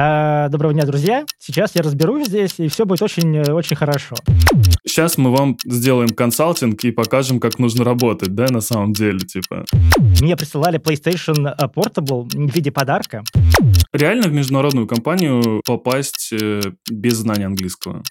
[0.00, 1.26] А, доброго дня, друзья.
[1.40, 4.14] Сейчас я разберусь здесь, и все будет очень-очень хорошо.
[4.86, 9.64] Сейчас мы вам сделаем консалтинг и покажем, как нужно работать, да, на самом деле, типа.
[10.20, 13.24] Мне присылали PlayStation Portable в виде подарка.
[13.92, 18.04] Реально в международную компанию попасть э, без знания английского?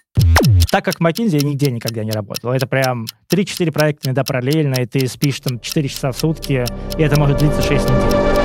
[0.70, 2.52] Так как в McKinsey я нигде никогда не работал.
[2.52, 6.66] Это прям 3-4 проекта иногда параллельно, и ты спишь там 4 часа в сутки,
[6.98, 8.37] и это может длиться 6 недель.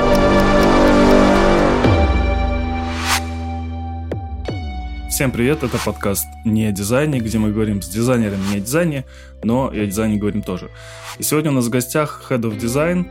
[5.14, 9.04] Всем привет, это подкаст «Не о дизайне», где мы говорим с дизайнерами не о дизайне,
[9.44, 10.72] но и о дизайне говорим тоже.
[11.20, 13.06] И сегодня у нас в гостях Head of Design,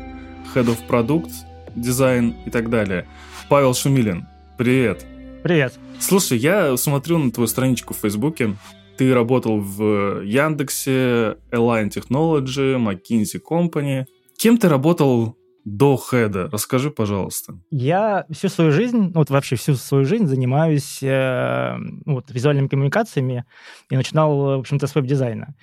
[0.53, 1.31] Head of Product,
[1.77, 3.07] Design и так далее.
[3.47, 4.27] Павел Шумилин,
[4.57, 5.05] привет.
[5.43, 5.75] Привет.
[6.01, 8.57] Слушай, я смотрю на твою страничку в Фейсбуке,
[8.97, 14.07] ты работал в Яндексе, Align Technology, McKinsey Company.
[14.37, 16.49] Кем ты работал до хеда.
[16.51, 17.57] Расскажи, пожалуйста.
[17.71, 22.67] Я всю свою жизнь, ну, вот вообще всю свою жизнь занимаюсь э, ну, вот, визуальными
[22.67, 23.45] коммуникациями
[23.89, 25.55] и начинал, в общем-то, с веб-дизайна.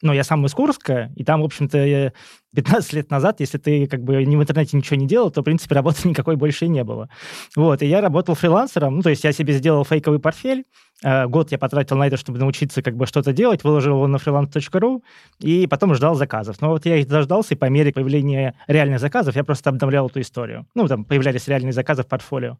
[0.00, 2.12] Но я сам из Курска, и там, в общем-то,
[2.54, 5.44] 15 лет назад, если ты как бы ни в интернете ничего не делал, то, в
[5.44, 7.08] принципе, работы никакой больше и не было.
[7.54, 10.64] Вот, и я работал фрилансером, ну, то есть я себе сделал фейковый портфель,
[11.04, 14.16] э, год я потратил на это, чтобы научиться как бы что-то делать, выложил его на
[14.16, 15.02] freelance.ru,
[15.40, 16.60] и потом ждал заказов.
[16.60, 20.20] Но вот я их дождался, и по мере появления реальных заказов я просто обновлял эту
[20.20, 20.66] историю.
[20.74, 22.56] Ну, там появлялись реальные заказы в портфолио.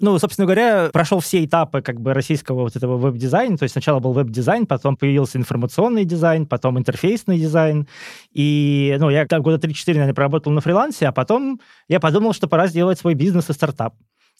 [0.00, 4.00] Ну, собственно говоря, прошел все этапы как бы российского вот этого веб-дизайна, то есть сначала
[4.00, 7.86] был веб-дизайн, потом появился информационный дизайн, потом интерфейсный дизайн,
[8.32, 12.48] и, ну, я там года 3-4, наверное, проработал на фрилансе, а потом я подумал, что
[12.48, 13.94] пора сделать свой бизнес и стартап.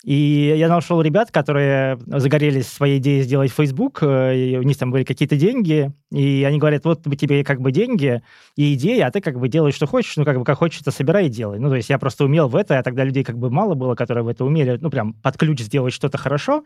[0.05, 4.91] И я нашел ребят, которые загорелись своей идеей сделать Facebook, э, и у них там
[4.91, 8.23] были какие-то деньги, и они говорят, вот тебе как бы деньги
[8.56, 10.91] и идея, а ты как бы делаешь, что хочешь, ну как бы как хочешь, это
[10.91, 11.59] собирай и делай.
[11.59, 13.95] Ну то есть я просто умел в это, а тогда людей как бы мало было,
[13.95, 16.65] которые в это умели, ну прям под ключ сделать что-то хорошо.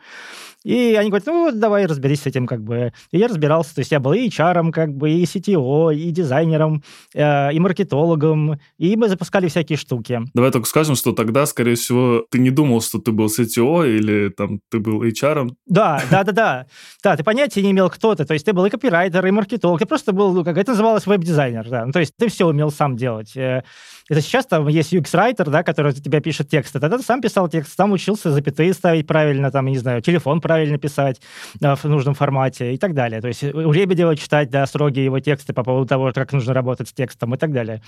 [0.64, 2.92] И они говорят, ну давай разберись с этим как бы.
[3.10, 6.82] И я разбирался, то есть я был и HR, как бы, и CTO, и дизайнером,
[7.14, 10.22] э, и маркетологом, и мы запускали всякие штуки.
[10.32, 13.88] Давай только скажем, что тогда, скорее всего, ты не думал, что ты был был CTO
[13.88, 15.50] или там ты был HR?
[15.66, 16.66] Да, да, да, да.
[17.02, 18.24] Да, ты понятия не имел, кто ты.
[18.24, 19.78] То есть ты был и копирайтер, и маркетолог.
[19.78, 21.68] Ты просто был, ну, как это называлось, веб-дизайнер.
[21.68, 21.86] Да.
[21.86, 23.36] Ну, то есть ты все умел сам делать.
[23.36, 23.62] Э,
[24.10, 26.80] это сейчас там есть UX-райтер, да, который за тебя пишет тексты.
[26.80, 30.78] Тогда ты сам писал текст, сам учился запятые ставить правильно, там, не знаю, телефон правильно
[30.78, 31.20] писать
[31.54, 33.20] да, в нужном формате и так далее.
[33.20, 36.88] То есть у Лебедева читать, да, строгие его тексты по поводу того, как нужно работать
[36.88, 37.82] с текстом и так далее.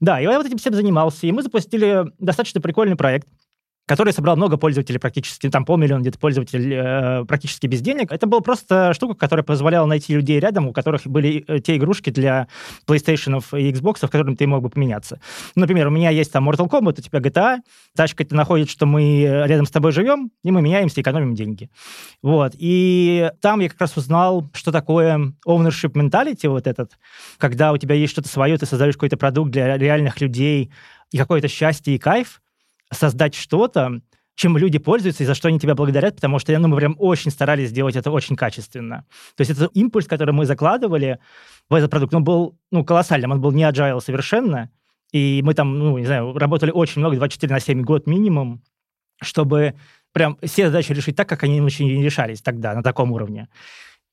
[0.00, 1.26] Да, и я вот этим всем занимался.
[1.26, 3.26] И мы запустили достаточно прикольный проект,
[3.86, 8.10] который собрал много пользователей практически, там полмиллиона где-то пользователей э, практически без денег.
[8.10, 12.10] Это была просто штука, которая позволяла найти людей рядом, у которых были э, те игрушки
[12.10, 12.48] для
[12.86, 15.20] PlayStation и Xbox, которыми ты мог бы поменяться.
[15.54, 17.58] Например, у меня есть там Mortal Kombat, у тебя GTA,
[17.94, 21.70] тачка это находит, что мы рядом с тобой живем, и мы меняемся, экономим деньги.
[22.22, 22.54] Вот.
[22.58, 26.98] И там я как раз узнал, что такое ownership mentality вот этот,
[27.38, 30.72] когда у тебя есть что-то свое, ты создаешь какой-то продукт для реальных людей,
[31.12, 32.40] и какое-то счастье и кайф,
[32.92, 34.00] создать что-то,
[34.36, 37.30] чем люди пользуются и за что они тебя благодарят, потому что ну, мы прям очень
[37.30, 39.04] старались сделать это очень качественно.
[39.34, 41.18] То есть это импульс, который мы закладывали
[41.70, 44.70] в этот продукт, он был ну, колоссальным, он был не agile совершенно,
[45.10, 48.62] и мы там, ну, не знаю, работали очень много, 24 на 7 год минимум,
[49.22, 49.74] чтобы
[50.12, 53.48] прям все задачи решить так, как они очень решались тогда, на таком уровне.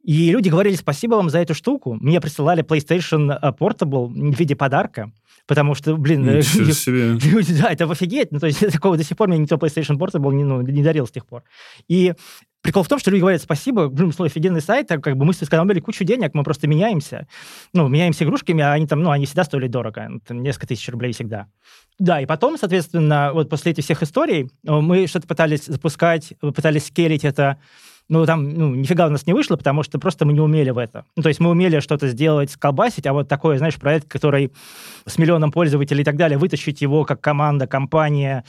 [0.04, 1.98] И люди говорили, спасибо вам за эту штуку.
[2.00, 5.12] Мне присылали PlayStation Portable в виде подарка.
[5.46, 8.32] Потому что, блин, люди, да, это офигеть.
[8.32, 11.06] Ну, то есть такого до сих пор мне никто PlayStation Portable не, ну, не дарил
[11.08, 11.44] с тех пор.
[11.88, 12.14] И
[12.62, 15.34] прикол в том, что люди говорят спасибо, блин, слой офигенный сайт, так как бы мы
[15.34, 17.28] сэкономили кучу денег, мы просто меняемся.
[17.74, 20.88] Ну, меняемся игрушками, а они там, ну, они всегда стоили дорого, ну, там, несколько тысяч
[20.90, 21.48] рублей всегда.
[22.00, 26.88] Да, и потом, соответственно, вот после этих всех историй э, мы что-то пытались запускать, пытались
[26.88, 27.60] скелить это
[28.10, 30.78] ну, там, ну, нифига у нас не вышло, потому что просто мы не умели в
[30.78, 31.06] это.
[31.16, 34.52] Ну, то есть мы умели что-то сделать, сколбасить, а вот такой, знаешь, проект, который
[35.06, 38.44] с миллионом пользователей и так далее, вытащить его как команда, компания,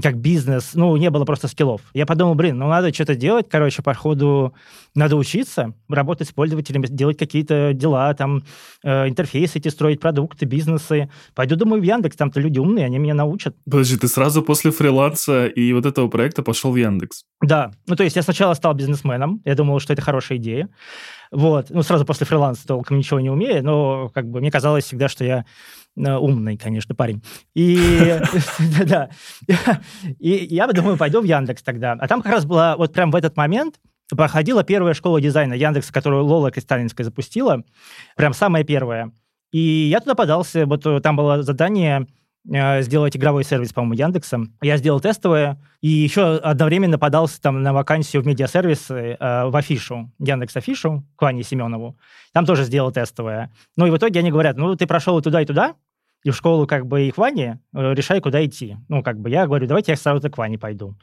[0.00, 1.80] как бизнес, ну, не было просто скиллов.
[1.94, 4.54] Я подумал, блин, ну, надо что-то делать, короче, по ходу
[4.94, 8.44] надо учиться, работать с пользователями, делать какие-то дела, там,
[8.84, 11.10] э, интерфейсы эти строить, продукты, бизнесы.
[11.34, 13.56] Пойду, думаю, в Яндекс, там-то люди умные, они меня научат.
[13.64, 17.24] Подожди, ты сразу после фриланса и вот этого проекта пошел в Яндекс?
[17.42, 20.68] Да, ну, то есть я сначала стал бизнесменом, я думал, что это хорошая идея,
[21.32, 25.08] вот, ну, сразу после фриланса толком ничего не умею, но, как бы, мне казалось всегда,
[25.08, 25.44] что я
[25.96, 27.22] умный, конечно, парень.
[27.54, 28.18] И,
[28.86, 29.10] да,
[30.18, 31.92] и я думаю, пойду в Яндекс тогда.
[31.92, 35.92] А там как раз была, вот прям в этот момент проходила первая школа дизайна Яндекса,
[35.92, 37.64] которую Лола Кристалинская запустила.
[38.16, 39.12] Прям самая первая.
[39.52, 42.06] И я туда подался, вот там было задание э,
[42.44, 44.40] сделать игровой сервис, по-моему, Яндекса.
[44.62, 50.10] Я сделал тестовое, и еще одновременно подался там на вакансию в медиасервисы э, в Афишу,
[50.18, 51.98] Яндекс Афишу, к Ване Семенову.
[52.32, 53.52] Там тоже сделал тестовое.
[53.76, 55.74] Ну и в итоге они говорят, ну ты прошел и туда, и туда,
[56.22, 58.76] и в школу как бы и к Ване, э, решай, куда идти.
[58.88, 60.96] Ну, как бы я говорю, давайте я сразу к Ване пойду.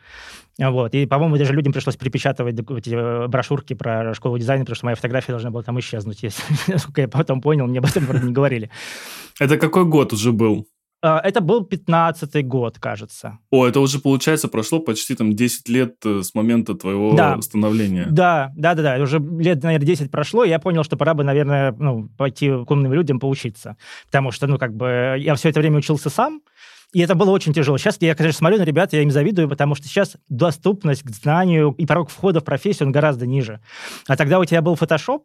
[0.59, 0.93] Вот.
[0.93, 4.95] И, по-моему, даже людям пришлось перепечатывать эти э, брошюрки про школу дизайна, потому что моя
[4.95, 8.69] фотография должна была там исчезнуть, если, насколько я потом понял, мне об этом не говорили.
[9.39, 10.67] Это какой год уже был?
[11.07, 13.39] А, это был 15-й год, кажется.
[13.49, 17.41] О, это уже, получается, прошло почти там 10 лет э, с момента твоего да.
[17.41, 18.07] становления.
[18.09, 19.03] Да, да, да, да.
[19.03, 22.69] Уже лет, наверное, 10 прошло, и я понял, что пора бы, наверное, ну, пойти к
[22.69, 23.77] умным людям поучиться.
[24.07, 26.41] Потому что, ну, как бы, я все это время учился сам,
[26.93, 27.77] и это было очень тяжело.
[27.77, 31.73] Сейчас я, конечно, смотрю на ребят, я им завидую, потому что сейчас доступность к знанию
[31.77, 33.61] и порог входа в профессию, он гораздо ниже.
[34.07, 35.23] А тогда у тебя был Photoshop, э,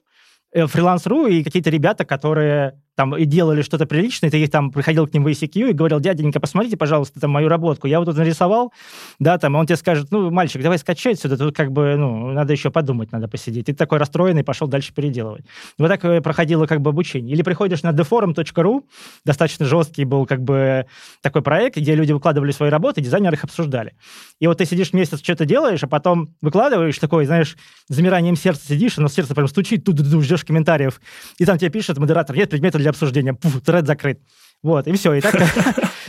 [0.55, 5.15] фриланс.ру и какие-то ребята, которые там и делали что-то приличное, ты их там приходил к
[5.15, 8.73] ним в ICQ и говорил, дяденька, посмотрите, пожалуйста, там мою работку, я вот тут нарисовал,
[9.19, 12.53] да, там, он тебе скажет, ну, мальчик, давай скачай сюда, тут как бы, ну, надо
[12.53, 13.67] еще подумать, надо посидеть.
[13.67, 15.45] Ты такой расстроенный, пошел дальше переделывать.
[15.79, 17.35] Вот так э, проходило как бы обучение.
[17.35, 18.85] Или приходишь на deforum.ru,
[19.25, 20.87] достаточно жесткий был как бы
[21.23, 23.95] такой проект, где люди выкладывали свои работы, дизайнеры их обсуждали.
[24.39, 27.57] И вот ты сидишь месяц, что-то делаешь, а потом выкладываешь такой, знаешь,
[27.89, 31.01] замиранием сердца сидишь, но сердце прям стучит, тут ждешь комментариев,
[31.39, 33.35] и там тебе пишет модератор, нет предмета для обсуждения.
[33.35, 34.21] Пуф, тред закрыт.
[34.63, 35.15] Вот, и все.
[35.15, 35.35] И так,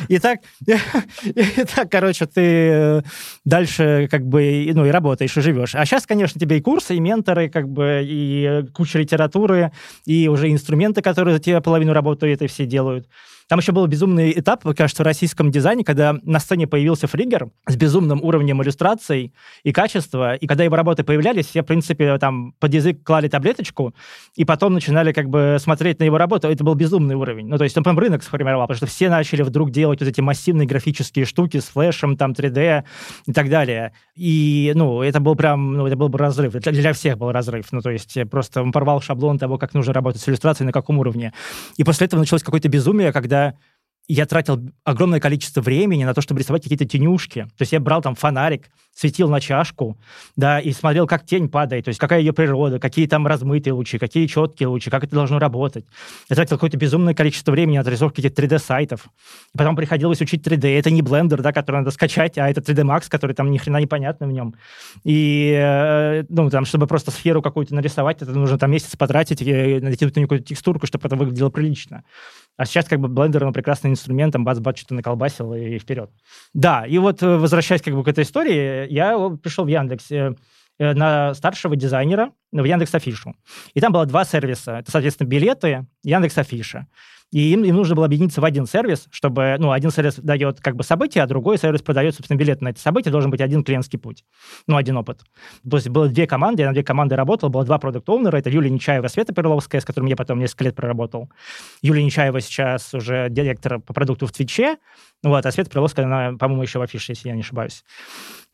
[0.07, 0.39] и так,
[1.25, 3.01] и так, короче, ты э,
[3.45, 5.73] дальше как бы, ну, и работаешь, и живешь.
[5.73, 9.71] А сейчас, конечно, тебе и курсы, и менторы, как бы, и куча литературы,
[10.05, 13.07] и уже инструменты, которые за тебя половину работы это все делают.
[13.47, 17.75] Там еще был безумный этап, кажется, в российском дизайне, когда на сцене появился фригер с
[17.75, 22.73] безумным уровнем иллюстраций и качества, и когда его работы появлялись, все, в принципе, там под
[22.73, 23.93] язык клали таблеточку,
[24.35, 26.47] и потом начинали как бы смотреть на его работу.
[26.47, 27.47] Это был безумный уровень.
[27.47, 30.21] Ну, то есть он прям рынок сформировал, потому что все начали вдруг делать вот эти
[30.21, 32.83] массивные графические штуки с флешем, там 3D
[33.25, 33.93] и так далее.
[34.15, 36.53] И, ну, это был прям, ну, это был бы разрыв.
[36.53, 37.67] Для, для всех был разрыв.
[37.71, 40.99] Ну, то есть просто он порвал шаблон того, как нужно работать с иллюстрацией, на каком
[40.99, 41.33] уровне.
[41.77, 43.55] И после этого началось какое-то безумие, когда когда
[44.07, 47.43] я тратил огромное количество времени на то, чтобы рисовать какие-то тенюшки.
[47.57, 49.97] То есть я брал там фонарик, светил на чашку,
[50.35, 53.97] да, и смотрел, как тень падает, то есть какая ее природа, какие там размытые лучи,
[53.97, 55.85] какие четкие лучи, как это должно работать.
[56.29, 59.07] Я тратил какое-то безумное количество времени на отрисовку этих 3D-сайтов.
[59.57, 60.77] Потом приходилось учить 3D.
[60.77, 63.77] Это не Blender, да, который надо скачать, а это 3D Max, который там ни хрена
[63.77, 64.55] непонятно в нем.
[65.03, 69.79] И, э, ну, там, чтобы просто сферу какую-то нарисовать, это нужно там месяц потратить и
[69.79, 72.03] натянуть на нее какую-то текстурку, чтобы это выглядело прилично.
[72.55, 76.11] А сейчас как бы Blender, он прекрасный инструмент, там бац-бац что-то наколбасил и, и вперед.
[76.53, 80.33] Да, и вот э, возвращаясь как бы к этой истории, я пришел в Яндекс э,
[80.77, 83.35] на старшего дизайнера в Яндекс Афишу.
[83.73, 84.79] И там было два сервиса.
[84.79, 86.87] Это, соответственно, билеты, Яндекс Афиша.
[87.33, 90.75] И им, им нужно было объединиться в один сервис, чтобы, ну, один сервис дает как
[90.75, 93.97] бы события, а другой сервис продает, собственно, билет на эти события, должен быть один клиентский
[93.97, 94.23] путь,
[94.67, 95.21] ну, один опыт.
[95.67, 98.51] То есть было две команды, я на две команды работал, было два продукт оунера это
[98.51, 101.31] Юлия Нечаева, Света Перловская, с которым я потом несколько лет проработал.
[101.81, 104.77] Юлия Нечаева сейчас уже директор по продукту в Твиче,
[105.23, 107.83] вот, а Света Перловская, она, по-моему, еще в афише, если я не ошибаюсь.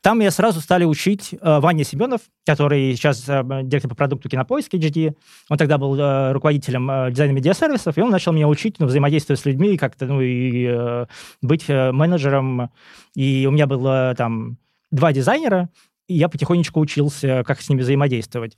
[0.02, 4.74] Там меня сразу стали учить э, Ваня Семенов, который сейчас э, директор по продукту Кинопоиск
[4.74, 5.14] HD.
[5.50, 9.42] Он тогда был э, руководителем э, дизайна медиасервисов, и он начал меня учить ну, взаимодействовать
[9.42, 11.06] с людьми, как-то, ну, и э,
[11.42, 12.70] быть э, менеджером.
[13.14, 14.58] И у меня было там
[14.90, 15.70] два дизайнера,
[16.08, 18.56] и я потихонечку учился, как с ними взаимодействовать.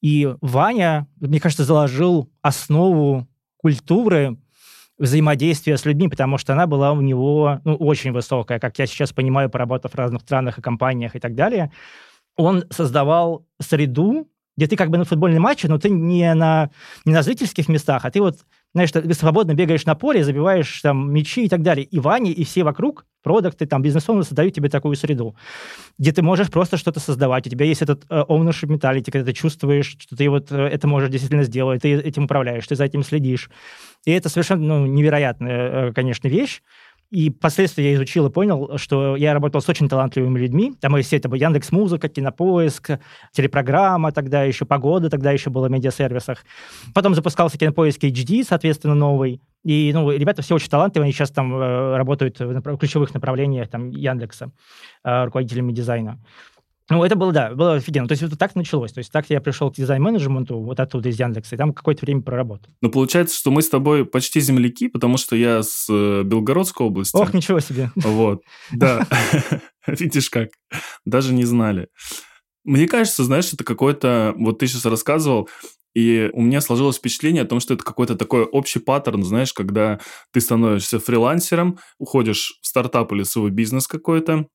[0.00, 4.38] И Ваня, мне кажется, заложил основу культуры
[5.00, 9.12] взаимодействия с людьми, потому что она была у него ну, очень высокая, как я сейчас
[9.12, 11.72] понимаю, поработав в разных странах и компаниях и так далее.
[12.36, 16.70] Он создавал среду, где ты как бы на футбольной матче, но ты не на,
[17.06, 18.40] не на зрительских местах, а ты вот
[18.72, 21.84] знаешь, ты свободно бегаешь на поле, забиваешь там мячи и так далее.
[21.84, 25.36] И Ваня, и все вокруг, продукты, там, бизнес-оунеры создают тебе такую среду,
[25.98, 27.46] где ты можешь просто что-то создавать.
[27.46, 30.86] У тебя есть этот uh, ownership mentality, когда ты чувствуешь, что ты вот uh, это
[30.86, 33.50] можешь действительно сделать, ты этим управляешь, ты за этим следишь.
[34.04, 36.62] И это совершенно ну, невероятная, uh, конечно, вещь.
[37.10, 40.74] И впоследствии я изучил и понял, что я работал с очень талантливыми людьми.
[40.80, 42.90] Там и все это Яндекс Музыка, Кинопоиск,
[43.32, 46.44] телепрограмма тогда еще, Погода тогда еще была в медиасервисах.
[46.94, 49.40] Потом запускался Кинопоиск HD, соответственно, новый.
[49.64, 53.90] И, ну, ребята все очень талантливые, они сейчас там э, работают в ключевых направлениях там
[53.90, 54.52] Яндекса,
[55.04, 56.18] э, руководителями дизайна.
[56.90, 58.08] Ну, это было, да, было офигенно.
[58.08, 58.92] То есть вот так началось.
[58.92, 62.22] То есть так я пришел к дизайн-менеджменту вот оттуда из Яндекса, и там какое-то время
[62.22, 62.72] проработал.
[62.82, 67.16] Ну, получается, что мы с тобой почти земляки, потому что я с э, Белгородской области.
[67.16, 67.92] Ох, ничего себе.
[67.94, 68.42] Вот,
[68.72, 69.06] да.
[69.86, 70.48] Видишь как.
[71.04, 71.88] Даже не знали.
[72.64, 74.34] Мне кажется, знаешь, это какой-то...
[74.36, 75.48] Вот ты сейчас рассказывал,
[75.94, 80.00] И у меня сложилось впечатление о том, что это какой-то такой общий паттерн, знаешь, когда
[80.32, 84.46] ты становишься фрилансером, уходишь в стартап или свой бизнес какой-то,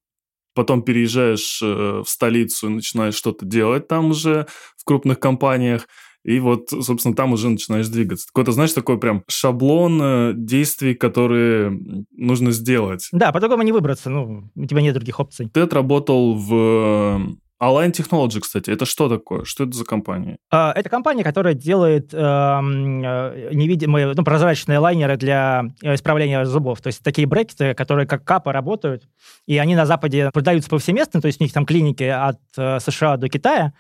[0.55, 4.47] потом переезжаешь э, в столицу и начинаешь что-то делать там уже
[4.77, 5.87] в крупных компаниях,
[6.23, 8.25] и вот, собственно, там уже начинаешь двигаться.
[8.27, 11.79] Какой-то, знаешь, такой прям шаблон э, действий, которые
[12.11, 13.07] нужно сделать.
[13.11, 15.49] Да, по-другому не выбраться, ну, у тебя нет других опций.
[15.53, 19.45] Ты отработал в Align Technology, кстати, это что такое?
[19.45, 20.37] Что это за компания?
[20.51, 26.81] А, это компания, которая делает эм, э, невидимые, ну, прозрачные лайнеры для э, исправления зубов.
[26.81, 29.03] То есть такие брекеты, которые как капы работают,
[29.45, 33.15] и они на Западе продаются повсеместно, то есть у них там клиники от э, США
[33.15, 33.71] до Китая,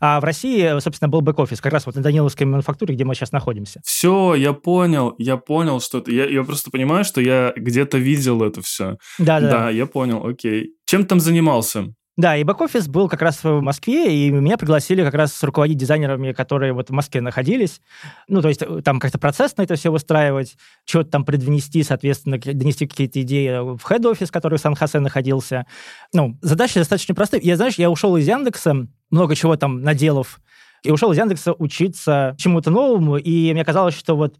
[0.00, 3.32] а в России, собственно, был бэк-офис, как раз вот на Даниловской мануфактуре, где мы сейчас
[3.32, 3.80] находимся.
[3.84, 6.12] Все, я понял, я понял, что это...
[6.12, 8.98] Я, я просто понимаю, что я где-то видел это все.
[9.18, 9.50] Да-да.
[9.50, 10.74] Да, я понял, окей.
[10.84, 11.86] Чем там занимался?
[12.16, 16.32] Да, и бэк-офис был как раз в Москве, и меня пригласили как раз руководить дизайнерами,
[16.32, 17.82] которые вот в Москве находились.
[18.26, 20.56] Ну, то есть э, там как-то процессно это все выстраивать,
[20.86, 25.66] что-то там предвнести, соответственно, донести какие-то идеи в хед-офис, который в Сан-Хосе находился.
[26.14, 27.42] Ну, задачи достаточно простые.
[27.42, 30.40] Я, знаешь, я ушел из Яндекса, много чего там наделав,
[30.84, 34.36] и ушел из Яндекса учиться чему-то новому, и мне казалось, что вот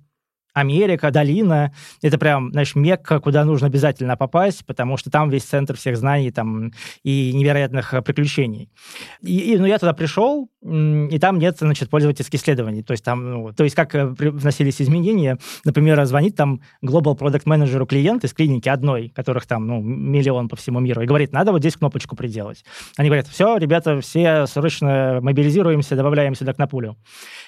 [0.57, 1.71] Америка, долина,
[2.01, 6.31] это прям, знаешь, Мекка, куда нужно обязательно попасть, потому что там весь центр всех знаний
[6.31, 6.73] там,
[7.03, 8.71] и невероятных э, приключений.
[9.21, 12.83] И, и ну, я туда пришел, и там нет, значит, пользовательских исследований.
[12.83, 17.45] То есть там, ну, то есть как э, вносились изменения, например, звонит там Global Product
[17.45, 21.53] Manager клиент из клиники одной, которых там, ну, миллион по всему миру, и говорит, надо
[21.53, 22.65] вот здесь кнопочку приделать.
[22.97, 26.97] Они говорят, все, ребята, все срочно мобилизируемся, добавляем сюда к напулю.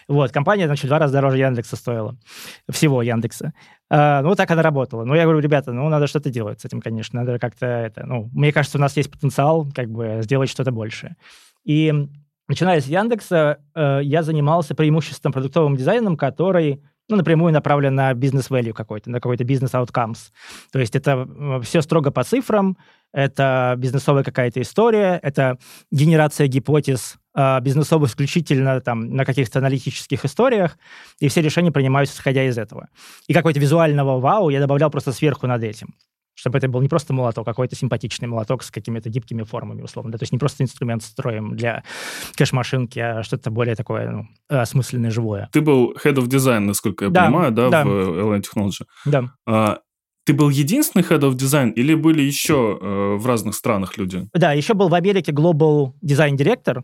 [0.07, 2.17] Вот, компания, значит, два раза дороже Яндекса стоила.
[2.71, 3.53] Всего Яндекса.
[3.91, 5.05] А, ну, так она работала.
[5.05, 7.21] Ну, я говорю, ребята, ну, надо что-то делать с этим, конечно.
[7.21, 8.07] Надо как-то это...
[8.07, 11.17] Ну, мне кажется, у нас есть потенциал как бы сделать что-то большее.
[11.65, 12.09] И
[12.49, 18.73] начиная с Яндекса, э, я занимался преимуществом продуктовым дизайном, который ну, напрямую направлен на бизнес-value
[18.73, 20.19] какой-то, на какой-то бизнес-outcomes.
[20.73, 22.77] То есть это все строго по цифрам,
[23.13, 25.59] это бизнесовая какая-то история, это
[25.91, 30.77] генерация гипотез э, бизнесовых исключительно там, на каких-то аналитических историях,
[31.19, 32.89] и все решения принимаются исходя из этого.
[33.27, 35.95] И какой-то визуального вау я добавлял просто сверху над этим
[36.39, 40.13] чтобы это был не просто молоток, а какой-то симпатичный молоток с какими-то гибкими формами, условно.
[40.13, 40.19] Да?
[40.19, 41.83] То есть не просто инструмент строим для
[42.37, 45.49] кэш-машинки, а что-то более такое ну, осмысленное, живое.
[45.53, 48.85] Ты был head of design, насколько я да, понимаю, да, да, в LN Technology?
[49.05, 49.25] Да.
[49.47, 49.79] А,
[50.25, 54.29] ты был единственный head of design или были еще э, в разных странах люди?
[54.33, 56.83] Да, еще был в Америке Global Design Director,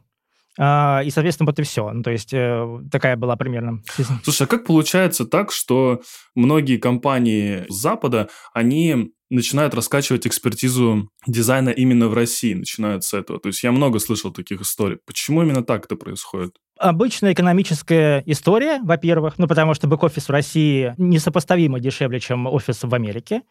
[0.56, 1.90] и, соответственно, вот и все.
[1.90, 3.82] Ну, то есть э, такая была примерно.
[4.22, 6.00] Слушай, а как получается так, что
[6.34, 13.40] многие компании Запада, они начинают раскачивать экспертизу дизайна именно в России, начинают с этого.
[13.40, 14.98] То есть я много слышал таких историй.
[15.06, 16.56] Почему именно так это происходит?
[16.78, 22.94] Обычная экономическая история, во-первых, ну, потому что бэк-офис в России несопоставимо дешевле, чем офис в
[22.94, 23.42] Америке.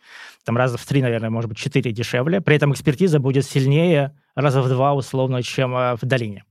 [0.46, 2.42] Там раза в три, наверное, может быть, четыре дешевле.
[2.42, 6.44] При этом экспертиза будет сильнее раза в два, условно, чем э, в долине.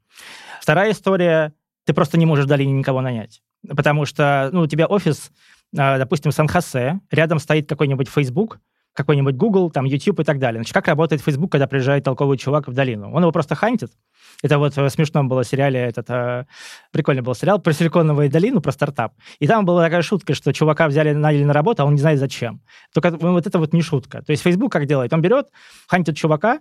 [0.62, 1.54] Вторая история,
[1.86, 3.42] ты просто не можешь в долине никого нанять.
[3.68, 5.32] Потому что, ну, у тебя офис,
[5.76, 8.60] э, допустим, в Сан-Хосе, рядом стоит какой-нибудь Facebook,
[8.92, 10.60] какой-нибудь Google, там, YouTube и так далее.
[10.60, 13.12] Значит, как работает Facebook, когда приезжает толковый чувак в долину?
[13.12, 13.90] Он его просто хантит.
[14.40, 16.46] Это вот в смешном было сериале, этот, э,
[16.92, 19.14] прикольный был сериал про Силиконовую долину, про стартап.
[19.40, 22.20] И там была такая шутка, что чувака взяли, наняли на работу, а он не знает
[22.20, 22.62] зачем.
[22.94, 24.22] Только ну, вот это вот не шутка.
[24.22, 25.12] То есть Facebook как делает?
[25.12, 25.48] Он берет,
[25.88, 26.60] хантит чувака,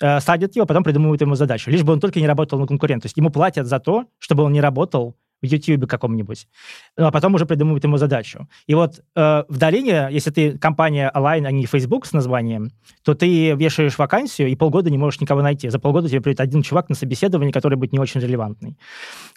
[0.00, 1.70] э, садит его, потом придумывает ему задачу.
[1.70, 3.02] Лишь бы он только не работал на конкурент.
[3.02, 6.48] То есть ему платят за то, чтобы он не работал в YouTube каком-нибудь,
[6.96, 8.48] ну, а потом уже придумывают ему задачу.
[8.66, 12.70] И вот э, в долине, если ты компания Align, а не Facebook с названием,
[13.04, 15.68] то ты вешаешь вакансию и полгода не можешь никого найти.
[15.68, 18.76] За полгода тебе придет один чувак на собеседование, который будет не очень релевантный.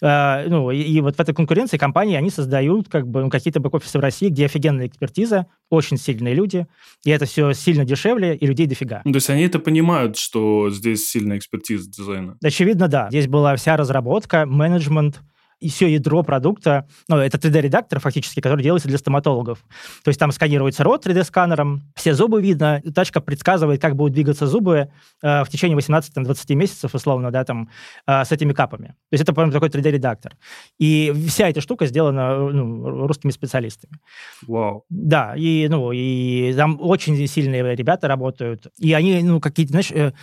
[0.02, 3.60] Э, ну, и, и вот в этой конкуренции компании, они создают как бы ну, какие-то
[3.60, 6.68] бэк-офисы в России, где офигенная экспертиза, очень сильные люди,
[7.06, 9.02] и это все сильно дешевле, и людей дофига.
[9.06, 12.38] Ну, то есть они это понимают, что здесь сильная экспертиза дизайна?
[12.44, 13.08] Очевидно, да.
[13.10, 15.22] Здесь была вся разработка, менеджмент,
[15.62, 19.60] и все ядро продукта, ну, это 3D-редактор фактически, который делается для стоматологов.
[20.04, 24.90] То есть там сканируется рот 3D-сканером, все зубы видно, тачка предсказывает, как будут двигаться зубы
[25.22, 27.70] э, в течение 18-20 месяцев, условно, да, там,
[28.08, 28.88] э, с этими капами.
[28.88, 30.36] То есть это прям такой 3D-редактор.
[30.80, 34.00] И вся эта штука сделана ну, русскими специалистами.
[34.48, 34.84] Вау.
[34.90, 40.14] Да, и, ну, и там очень сильные ребята работают, и они, ну, какие-то, знаешь, э,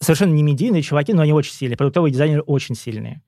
[0.00, 3.22] совершенно не медийные чуваки, но они очень сильные, продуктовые дизайнеры очень сильные.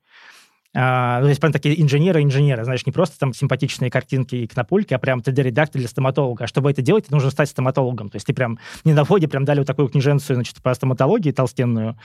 [0.74, 4.92] А, ну, то есть прям такие инженеры-инженеры, знаешь, не просто там симпатичные картинки и кнопульки,
[4.94, 6.44] а прям 3D-редактор для стоматолога.
[6.44, 8.10] А чтобы это делать, нужно стать стоматологом.
[8.10, 11.32] То есть ты прям не на входе прям дали вот такую книженцию, значит, по стоматологии
[11.32, 11.98] толстенную.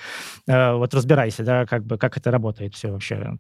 [0.48, 3.38] А, вот разбирайся, да, как бы, как это работает все вообще.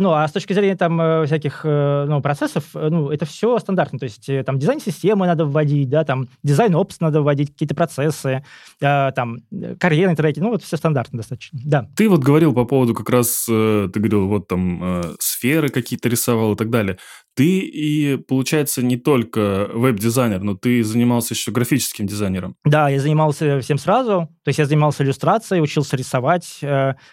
[0.00, 3.58] Ну, а с точки зрения там э, всяких э, ну, процессов, э, ну, это все
[3.58, 3.98] стандартно.
[3.98, 8.44] То есть там дизайн системы надо вводить, да, там дизайн опс надо вводить, какие-то процессы,
[8.78, 9.38] там
[9.78, 11.88] карьерный трекинг, ну, вот все стандартно достаточно, да.
[11.96, 16.56] Ты вот говорил по поводу как раз, ты говорил, вот там сферы какие-то рисовал и
[16.56, 16.98] так далее.
[17.36, 22.56] Ты и, получается, не только веб-дизайнер, но ты занимался еще графическим дизайнером.
[22.64, 24.30] Да, я занимался всем сразу.
[24.42, 26.60] То есть я занимался иллюстрацией, учился рисовать.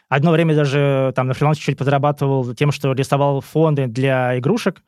[0.07, 4.81] Одно время даже там на фрилансе чуть подрабатывал тем, что рисовал фонды для игрушек,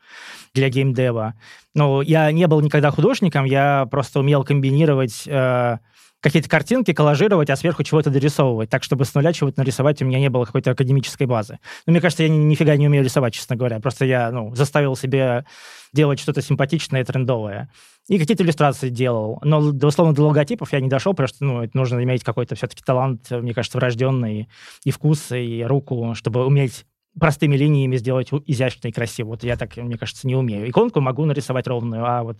[0.53, 1.33] для геймдева.
[1.73, 5.79] Но я не был никогда художником, я просто умел комбинировать э,
[6.25, 10.19] какие-то картинки, коллажировать, а сверху чего-то дорисовывать, так, чтобы с нуля чего-то нарисовать у меня
[10.19, 11.59] не было какой-то академической базы.
[11.85, 13.79] Но мне кажется, я ни, нифига не умею рисовать, честно говоря.
[13.79, 15.45] Просто я ну, заставил себе
[15.93, 17.69] делать что-то симпатичное и трендовое.
[18.07, 19.39] И какие-то иллюстрации делал.
[19.43, 22.81] Но, условно, до логотипов я не дошел, потому что ну, это нужно иметь какой-то все-таки
[22.83, 24.49] талант, мне кажется, врожденный,
[24.83, 26.87] и вкус, и руку, чтобы уметь
[27.19, 29.29] простыми линиями сделать изящно и красиво.
[29.29, 30.69] Вот я так, мне кажется, не умею.
[30.69, 32.37] Иконку могу нарисовать ровную, а вот,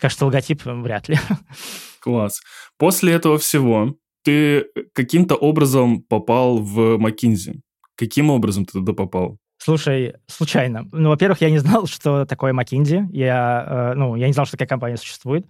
[0.00, 1.18] кажется, логотип вряд ли.
[2.00, 2.40] Класс.
[2.78, 7.60] После этого всего ты каким-то образом попал в McKinsey.
[7.96, 9.38] Каким образом ты туда попал?
[9.58, 10.86] Слушай, случайно.
[10.92, 13.06] Ну, во-первых, я не знал, что такое McKinsey.
[13.12, 15.46] Я, э, ну, я не знал, что такая компания существует.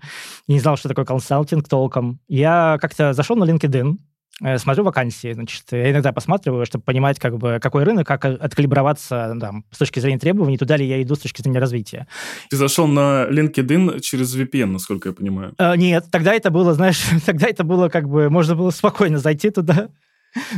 [0.46, 2.20] Я не знал, что такое консалтинг толком.
[2.28, 4.13] Я как-то зашел на LinkedIn, Э,
[4.58, 9.64] смотрю вакансии, значит, я иногда посматриваю, чтобы понимать, как бы, какой рынок, как откалиброваться там,
[9.70, 12.08] с точки зрения требований, туда ли я иду с точки зрения развития.
[12.50, 15.54] Ты зашел на LinkedIn через VPN, насколько я понимаю.
[15.58, 19.50] А, нет, тогда это было, знаешь, тогда это было как бы, можно было спокойно зайти
[19.50, 19.88] туда.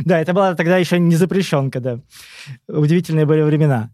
[0.03, 1.99] Да, это была тогда еще не запрещенка, да.
[2.67, 3.91] Удивительные были времена.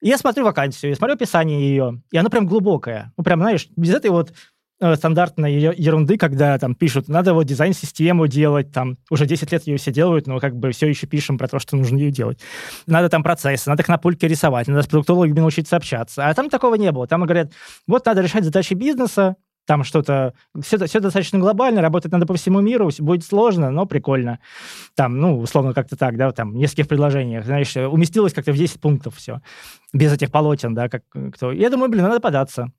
[0.00, 3.12] Я смотрю вакансию, я смотрю описание ее, и оно прям глубокое.
[3.18, 4.32] Ну, прям, знаешь, без этой вот Э,
[4.80, 9.92] стандартной ерунды, когда там пишут, надо вот дизайн-систему делать, там уже 10 лет ее все
[9.92, 12.40] делают, но как бы все еще пишем про то, что нужно ее делать.
[12.86, 16.26] Надо там процессы, надо их на пульке рисовать, надо с продуктологами научиться общаться.
[16.26, 17.06] А там такого не было.
[17.06, 17.52] Там говорят,
[17.86, 22.60] вот надо решать задачи бизнеса, там что-то, все, все достаточно глобально, работать надо по всему
[22.60, 24.38] миру, будет сложно, но прикольно.
[24.94, 28.80] Там, ну, условно, как-то так, да, там, в нескольких предложениях, знаешь, уместилось как-то в 10
[28.80, 29.40] пунктов все,
[29.92, 31.02] без этих полотен, да, как
[31.34, 31.52] кто.
[31.52, 32.72] Я думаю, блин, надо податься.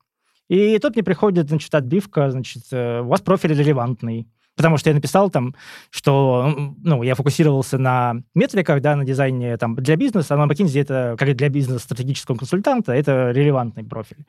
[0.49, 4.27] И тут мне приходит, значит, отбивка, значит, э, у вас профиль релевантный.
[4.57, 5.53] Потому что я написал там,
[5.91, 10.81] что ну, я фокусировался на метриках, да, на дизайне там, для бизнеса, а на McKinsey
[10.81, 14.25] это, как для бизнес-стратегического консультанта, это релевантный профиль.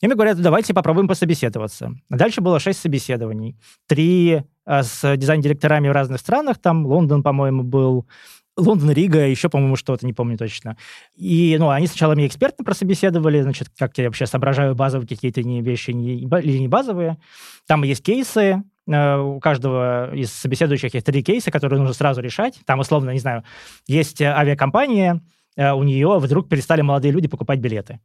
[0.00, 1.96] И мне говорят, давайте попробуем пособеседоваться.
[2.08, 3.56] Дальше было шесть собеседований.
[3.88, 8.06] Три а, с дизайн-директорами в разных странах, там Лондон, по-моему, был,
[8.56, 10.76] Лондон, Рига, еще, по-моему, что-то, не помню точно.
[11.14, 15.60] И, ну, они сначала меня экспертно прособеседовали, значит, как я вообще соображаю базовые какие-то не
[15.60, 17.18] вещи не, или не базовые.
[17.66, 22.58] Там есть кейсы, э, у каждого из собеседующих есть три кейса, которые нужно сразу решать.
[22.64, 23.44] Там, условно, не знаю,
[23.86, 25.20] есть авиакомпания,
[25.56, 28.00] э, у нее вдруг перестали молодые люди покупать билеты.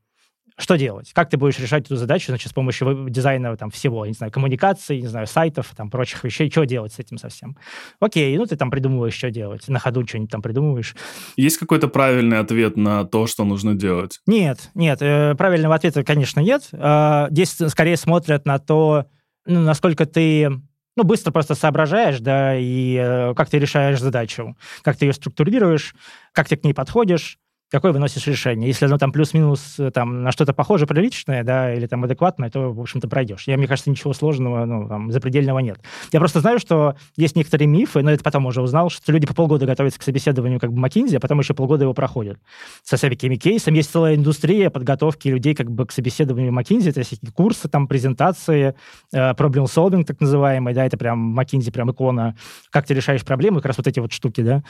[0.62, 1.12] Что делать?
[1.13, 5.02] Как ты будешь решать эту задачу, значит, с помощью дизайна там всего, не знаю, коммуникаций,
[5.02, 7.58] не знаю, сайтов, там, прочих вещей, что делать с этим совсем?
[8.00, 10.95] Окей, ну ты там придумываешь, что делать, на ходу что-нибудь там придумываешь.
[11.36, 14.19] Есть какой-то правильный ответ на то, что нужно делать?
[14.28, 16.69] Нет, нет, э, правильного ответа, конечно, нет.
[16.74, 19.08] Э, здесь скорее смотрят на то,
[19.47, 20.52] ну, насколько ты
[20.95, 25.95] ну, быстро просто соображаешь, да, и э, как ты решаешь задачу, как ты ее структурируешь,
[26.34, 27.39] как ты к ней подходишь,
[27.72, 28.68] какое выносишь решение.
[28.68, 32.72] Если оно там плюс-минус э, там, на что-то похоже, приличное, да, или там адекватное, то,
[32.74, 33.48] в общем-то, пройдешь.
[33.48, 35.80] Я, мне кажется, ничего сложного, ну, там, запредельного нет.
[36.12, 39.34] Я просто знаю, что есть некоторые мифы, но это потом уже узнал, что люди по
[39.34, 42.40] полгода готовятся к собеседованию как бы McKinsey, а потом еще полгода его проходят.
[42.84, 43.78] Со всякими кейсами.
[43.78, 48.76] Есть целая индустрия подготовки людей как бы к собеседованию McKinsey, это всякие курсы, там, презентации,
[49.14, 52.36] э, problem solving, так называемый, да, это прям McKinsey, прям икона,
[52.70, 54.64] как ты решаешь проблемы, как раз вот эти вот штуки, да.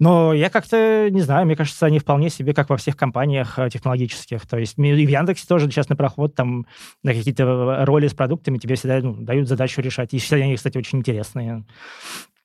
[0.00, 3.68] Но я как-то, не знаю, мне кажется, они вполне себе, как во всех компаниях э,
[3.70, 4.46] технологических.
[4.46, 6.66] То есть и в Яндексе тоже сейчас на проход, там,
[7.02, 10.14] на какие-то э, роли с продуктами тебе всегда ну, дают задачу решать.
[10.14, 11.66] И все они, кстати, очень интересные.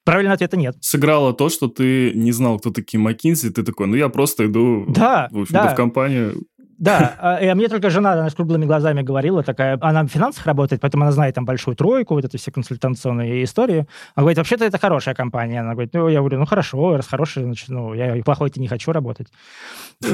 [0.04, 0.76] Правильного ответа нет.
[0.82, 4.86] Сыграло то, что ты не знал, кто такие McKinsey, ты такой, ну я просто иду
[4.89, 5.70] да, в, да.
[5.70, 6.44] в компанию
[6.78, 10.46] да, а, и мне только жена она с круглыми глазами говорила, такая, она в финансах
[10.46, 13.88] работает, поэтому она знает там большую тройку, вот эти все консультационные истории.
[14.16, 15.62] Она говорит, вообще-то это хорошая компания.
[15.62, 18.92] Она говорит, ну, я говорю, ну, хорошо, раз хорошая, значит, ну, я плохой-то не хочу
[18.92, 19.28] работать.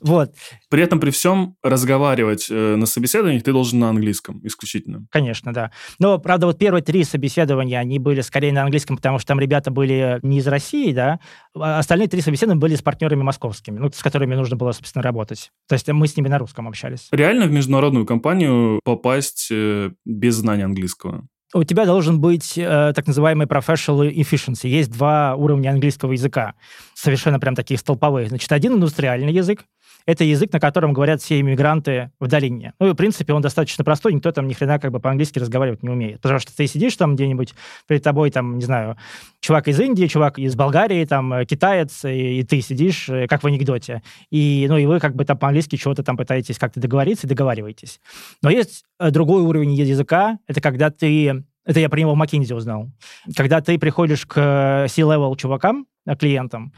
[0.00, 0.34] Вот.
[0.68, 5.06] При этом, при всем, разговаривать э, на собеседованиях ты должен на английском исключительно.
[5.10, 5.70] Конечно, да.
[5.98, 9.70] Но, правда, вот первые три собеседования, они были скорее на английском, потому что там ребята
[9.70, 11.20] были не из России, да,
[11.54, 15.29] а остальные три собеседования были с партнерами московскими, ну, с которыми нужно было, собственно, работать
[15.30, 15.50] работать.
[15.68, 17.08] То есть мы с ними на русском общались.
[17.12, 21.26] Реально в международную компанию попасть э, без знания английского?
[21.52, 24.68] у тебя должен быть э, так называемый professional efficiency.
[24.68, 26.54] Есть два уровня английского языка,
[26.94, 28.28] совершенно прям таких столповых.
[28.28, 29.64] Значит, один индустриальный язык,
[30.10, 32.74] это язык, на котором говорят все иммигранты в долине.
[32.80, 35.82] Ну, и, в принципе, он достаточно простой, никто там ни хрена как бы по-английски разговаривать
[35.82, 36.20] не умеет.
[36.20, 37.54] Потому что ты сидишь там где-нибудь,
[37.86, 38.96] перед тобой там, не знаю,
[39.40, 43.42] чувак из Индии, чувак из Болгарии, там, э, китаец, и, и ты сидишь, э, как
[43.42, 44.02] в анекдоте.
[44.30, 48.00] И, ну, и вы как бы там по-английски чего-то там пытаетесь как-то договориться и договариваетесь.
[48.42, 52.54] Но есть э, другой уровень языка, это когда ты это я про него в McKinsey
[52.54, 52.90] узнал.
[53.36, 55.86] Когда ты приходишь к C-level чувакам,
[56.18, 56.72] клиентам,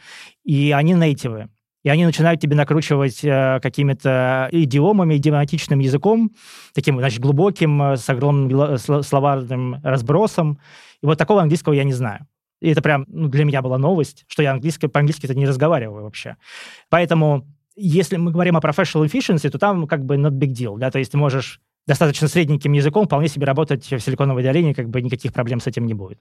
[0.44, 1.48] и они нейтивы
[1.82, 6.30] и они начинают тебе накручивать э, какими-то идиомами, идиоматичным языком,
[6.74, 10.58] таким, значит, глубоким, э, с огромным словарным разбросом.
[11.02, 12.26] И вот такого английского я не знаю.
[12.60, 16.36] И это прям ну, для меня была новость, что я английский, по-английски-то не разговариваю вообще.
[16.88, 20.90] Поэтому если мы говорим о professional efficiency, то там как бы not big deal, да,
[20.90, 25.02] то есть ты можешь достаточно средненьким языком вполне себе работать в Силиконовой долине, как бы
[25.02, 26.18] никаких проблем с этим не будет.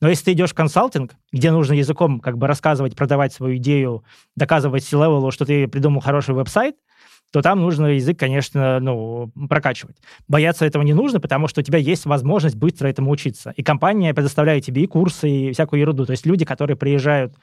[0.00, 4.04] Но если ты идешь в консалтинг, где нужно языком как бы рассказывать, продавать свою идею,
[4.36, 6.76] доказывать C-level, что ты придумал хороший веб-сайт,
[7.30, 9.96] то там нужно язык, конечно, ну, прокачивать.
[10.28, 13.52] Бояться этого не нужно, потому что у тебя есть возможность быстро этому учиться.
[13.56, 16.06] И компания предоставляет тебе и курсы, и всякую ерунду.
[16.06, 17.34] То есть люди, которые приезжают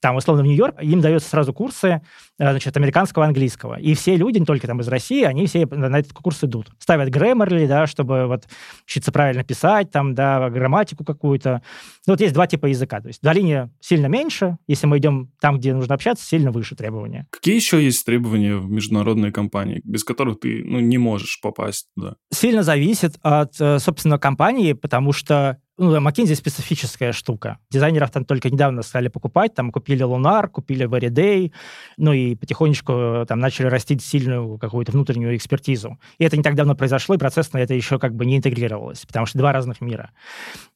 [0.00, 2.02] там, условно, в Нью-Йорк, им даются сразу курсы,
[2.38, 3.78] э, значит, американского, английского.
[3.80, 6.70] И все люди, не только там из России, они все на этот курс идут.
[6.78, 8.44] Ставят Grammarly, да, чтобы вот
[8.86, 11.62] учиться правильно писать, там, да, грамматику какую-то.
[12.06, 13.00] Ну, вот есть два типа языка.
[13.00, 16.76] То есть в долине сильно меньше, если мы идем там, где нужно общаться, сильно выше
[16.76, 17.26] требования.
[17.30, 22.16] Какие еще есть требования в международной компании, без которых ты, ну, не можешь попасть туда?
[22.30, 27.58] Сильно зависит от, э, собственно, компании, потому что ну, McKinsey специфическая штука.
[27.70, 31.52] Дизайнеров там только недавно стали покупать, там купили Lunar, купили Veriday,
[31.96, 35.98] ну и потихонечку э, там начали растить сильную какую-то внутреннюю экспертизу.
[36.18, 39.04] И это не так давно произошло, и процесс на это еще как бы не интегрировалось,
[39.04, 40.12] потому что два разных мира.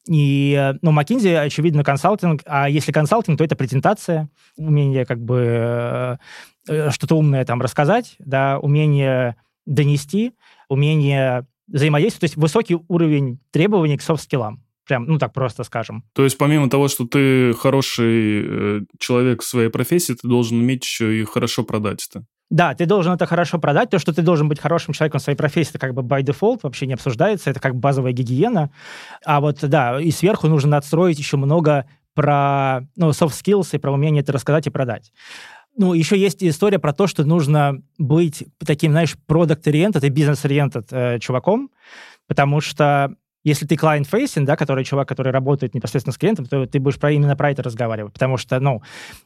[0.05, 6.19] И, э, ну, McKinsey, очевидно, консалтинг, а если консалтинг, то это презентация, умение как бы
[6.67, 10.33] э, что-то умное там рассказать, да, умение донести,
[10.67, 14.61] умение взаимодействовать, то есть высокий уровень требований к софт-скиллам.
[14.89, 16.03] Прям, ну так просто скажем.
[16.15, 20.83] То есть помимо того, что ты хороший э, человек в своей профессии, ты должен уметь
[20.83, 22.25] еще и хорошо продать это.
[22.49, 23.91] Да, ты должен это хорошо продать.
[23.91, 26.61] То, что ты должен быть хорошим человеком в своей профессии, это как бы by default,
[26.63, 27.51] вообще не обсуждается.
[27.51, 28.71] Это как базовая гигиена.
[29.23, 33.91] А вот, да, и сверху нужно отстроить еще много про ну, soft skills и про
[33.93, 35.11] умение это рассказать и продать.
[35.77, 41.19] Ну, еще есть история про то, что нужно быть таким, знаешь, продукт-ориентед и бизнес-ориентед э,
[41.19, 41.69] чуваком,
[42.27, 46.79] потому что если ты client-facing, да, который чувак, который работает непосредственно с клиентом, то ты
[46.79, 48.81] будешь про, именно про это разговаривать, потому что, ну,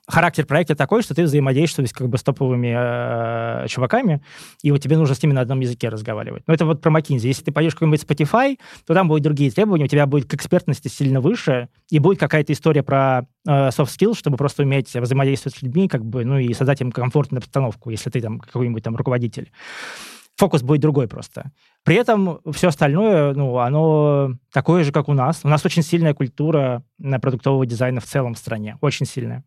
[0.08, 4.21] характер проекта такой, что ты взаимодействуешь как бы с топовыми э, чуваками,
[4.62, 6.43] и вот тебе нужно с ними на одном языке разговаривать.
[6.47, 7.28] Но это вот про McKinsey.
[7.28, 10.88] Если ты пойдешь какой-нибудь Spotify, то там будут другие требования, у тебя будет к экспертности
[10.88, 15.62] сильно выше, и будет какая-то история про э, soft skills, чтобы просто уметь взаимодействовать с
[15.62, 19.52] людьми, как бы, ну, и создать им комфортную обстановку, если ты там какой-нибудь там руководитель
[20.38, 21.52] фокус будет другой просто.
[21.84, 25.41] При этом все остальное, ну, оно такое же, как у нас.
[25.43, 29.43] У нас очень сильная культура на продуктового дизайна в целом в стране, очень сильная.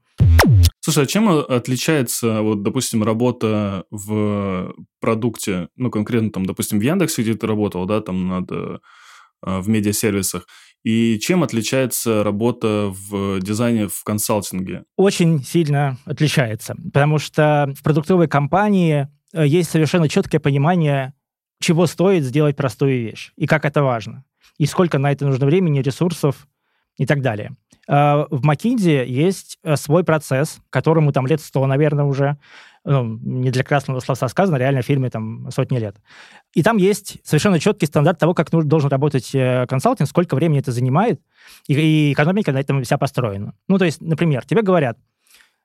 [0.80, 7.22] Слушай, а чем отличается, вот, допустим, работа в продукте, ну, конкретно, там, допустим, в Яндексе,
[7.22, 8.78] где ты работал, да, там, над, э,
[9.42, 10.46] в медиасервисах,
[10.84, 14.84] и чем отличается работа в дизайне в консалтинге?
[14.96, 21.14] Очень сильно отличается, потому что в продуктовой компании Э, есть совершенно четкое понимание,
[21.60, 24.24] чего стоит сделать простую вещь и как это важно,
[24.58, 26.46] и сколько на это нужно времени, ресурсов
[26.96, 27.56] и так далее.
[27.88, 32.36] Э, в McKinsey есть э, свой процесс, которому там лет 100, наверное, уже,
[32.84, 35.96] ну, не для красного словца сказано, реально в фирме там сотни лет.
[36.54, 41.20] И там есть совершенно четкий стандарт того, как должен работать консалтинг, сколько времени это занимает,
[41.68, 43.54] и, и экономика на этом вся построена.
[43.68, 44.98] Ну, то есть, например, тебе говорят,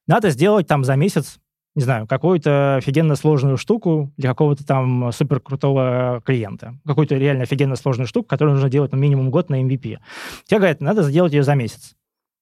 [0.07, 1.39] надо сделать там за месяц
[1.75, 6.75] не знаю, какую-то офигенно сложную штуку для какого-то там супер крутого клиента.
[6.85, 9.99] Какую-то реально офигенно сложную штуку, которую нужно делать ну, минимум год на MVP.
[10.45, 11.95] Тебе говорят, надо сделать ее за месяц.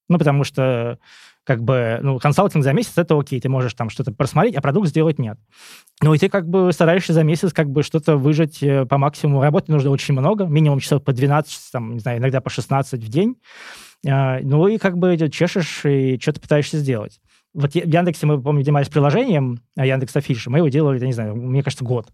[0.07, 0.97] Ну, потому что
[1.43, 4.87] как бы, ну, консалтинг за месяц, это окей, ты можешь там что-то просмотреть, а продукт
[4.87, 5.37] сделать нет.
[6.01, 9.41] Ну, и ты как бы стараешься за месяц как бы что-то выжать э, по максимуму.
[9.41, 13.07] Работы нужно очень много, минимум часов по 12, там, не знаю, иногда по 16 в
[13.09, 13.35] день.
[14.07, 17.19] А, ну, и как бы чешешь и что-то пытаешься сделать.
[17.53, 20.49] Вот в Яндексе мы, помню, занимались приложением а Яндекс Афиши.
[20.49, 22.07] Мы его делали, я не знаю, мне кажется, год.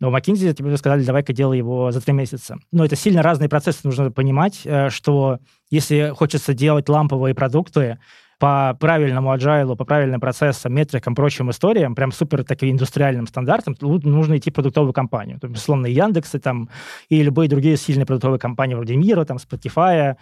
[0.00, 2.58] Но в McKinsey тебе сказали, давай-ка делай его за три месяца.
[2.72, 5.38] Но это сильно разные процессы, нужно понимать, э, что
[5.70, 7.98] если хочется делать ламповые продукты,
[8.40, 14.38] по правильному agile, по правильным процессам, метрикам, прочим историям, прям супер таким индустриальным стандартам, нужно
[14.38, 15.38] идти в продуктовую компанию.
[15.38, 16.70] То есть, условно, Яндексы там
[17.10, 20.16] и любые другие сильные продуктовые компании вроде Мира, там, Spotify,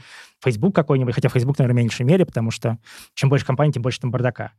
[0.45, 2.79] Facebook какой-нибудь, хотя Facebook, наверное, в меньшей мере, потому что
[3.15, 4.53] чем больше компаний, тем больше там бардака.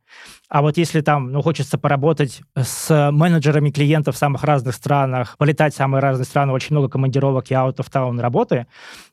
[0.48, 5.72] А вот если там, ну, хочется поработать с менеджерами клиентов в самых разных странах, полетать
[5.72, 8.66] в самые разные страны, очень много командировок и out of town работы,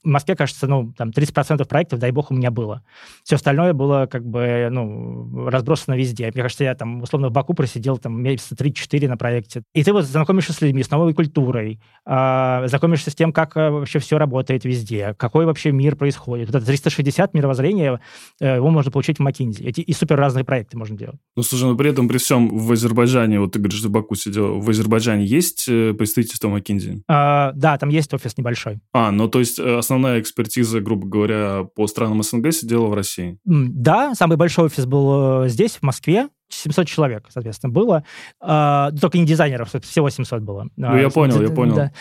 [0.04, 2.84] в Москве, кажется, ну, там 30% проектов, дай бог, у меня было.
[3.24, 6.32] Все остальное было как бы, ну, разбросано везде.
[6.34, 9.64] Мне кажется, я там, условно, в Баку просидел там месяца 3-4 на проекте.
[9.74, 13.70] И ты вот знакомишься с людьми, с новой культурой, э, знакомишься с тем, как э,
[13.70, 18.00] вообще все работает везде, какой вообще мир происходит это 360 мировоззрения,
[18.40, 19.64] э, его можно получить в Макинзи.
[19.64, 21.18] Эти и супер разные проекты можно делать.
[21.36, 24.60] Ну, слушай, ну при этом, при всем, в Азербайджане, вот ты говоришь, что Баку сидел,
[24.60, 27.04] в Азербайджане есть э, представительство Макинзи?
[27.08, 28.80] А, да, там есть офис небольшой.
[28.94, 33.38] А, ну то есть э, основная экспертиза, грубо говоря, по странам СНГ сидела в России?
[33.46, 38.04] Да, самый большой офис был здесь, в Москве, 700 человек, соответственно, было.
[38.42, 40.68] А, только не дизайнеров, всего 700 было.
[40.76, 41.76] Ну, я понял, я понял.
[41.76, 41.92] Да.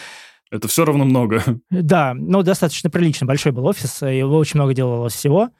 [0.50, 1.42] Это все равно много.
[1.70, 3.26] Да, ну, достаточно прилично.
[3.26, 5.50] Большой был офис, и очень много делалось всего.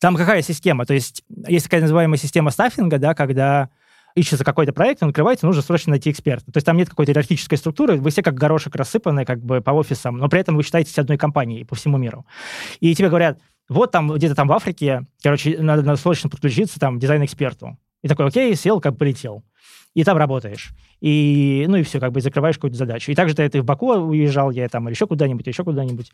[0.00, 0.84] Там какая система?
[0.84, 3.70] То есть есть такая называемая система стаффинга, да, когда
[4.16, 6.46] ищется какой-то проект, он открывается, нужно срочно найти эксперта.
[6.46, 9.70] То есть там нет какой-то иерархической структуры, вы все как горошек рассыпаны как бы по
[9.70, 12.26] офисам, но при этом вы считаетесь одной компанией по всему миру.
[12.80, 16.98] И тебе говорят, вот там где-то там в Африке, короче, надо, надо срочно подключиться там
[16.98, 17.78] дизайн-эксперту.
[18.02, 19.42] И такой, окей, сел, как полетел
[19.96, 20.72] и там работаешь.
[21.00, 23.10] И, ну и все, как бы закрываешь какую-то задачу.
[23.10, 26.12] И также ты, ты в Баку уезжал, я там, или еще куда-нибудь, еще куда-нибудь.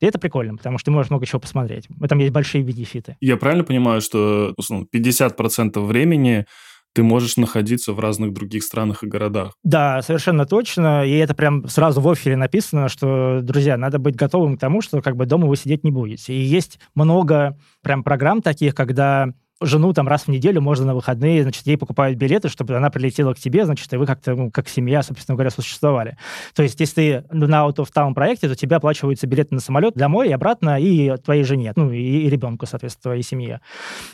[0.00, 1.88] И это прикольно, потому что ты можешь много чего посмотреть.
[2.00, 3.18] Этом есть большие бенефиты.
[3.20, 6.46] Я правильно понимаю, что условно, 50% времени
[6.94, 9.52] ты можешь находиться в разных других странах и городах.
[9.62, 11.04] Да, совершенно точно.
[11.06, 15.00] И это прям сразу в офере написано, что, друзья, надо быть готовым к тому, что
[15.00, 16.34] как бы дома вы сидеть не будете.
[16.34, 21.42] И есть много прям программ таких, когда жену там раз в неделю можно на выходные,
[21.42, 24.68] значит, ей покупают билеты, чтобы она прилетела к тебе, значит, и вы как-то, ну, как
[24.68, 26.16] семья, собственно говоря, существовали.
[26.54, 29.94] То есть, если ты на Out of Town проекте, то тебе оплачиваются билеты на самолет
[29.94, 33.60] домой и обратно, и твоей жене, ну, и, и ребенку, соответственно, твоей семье.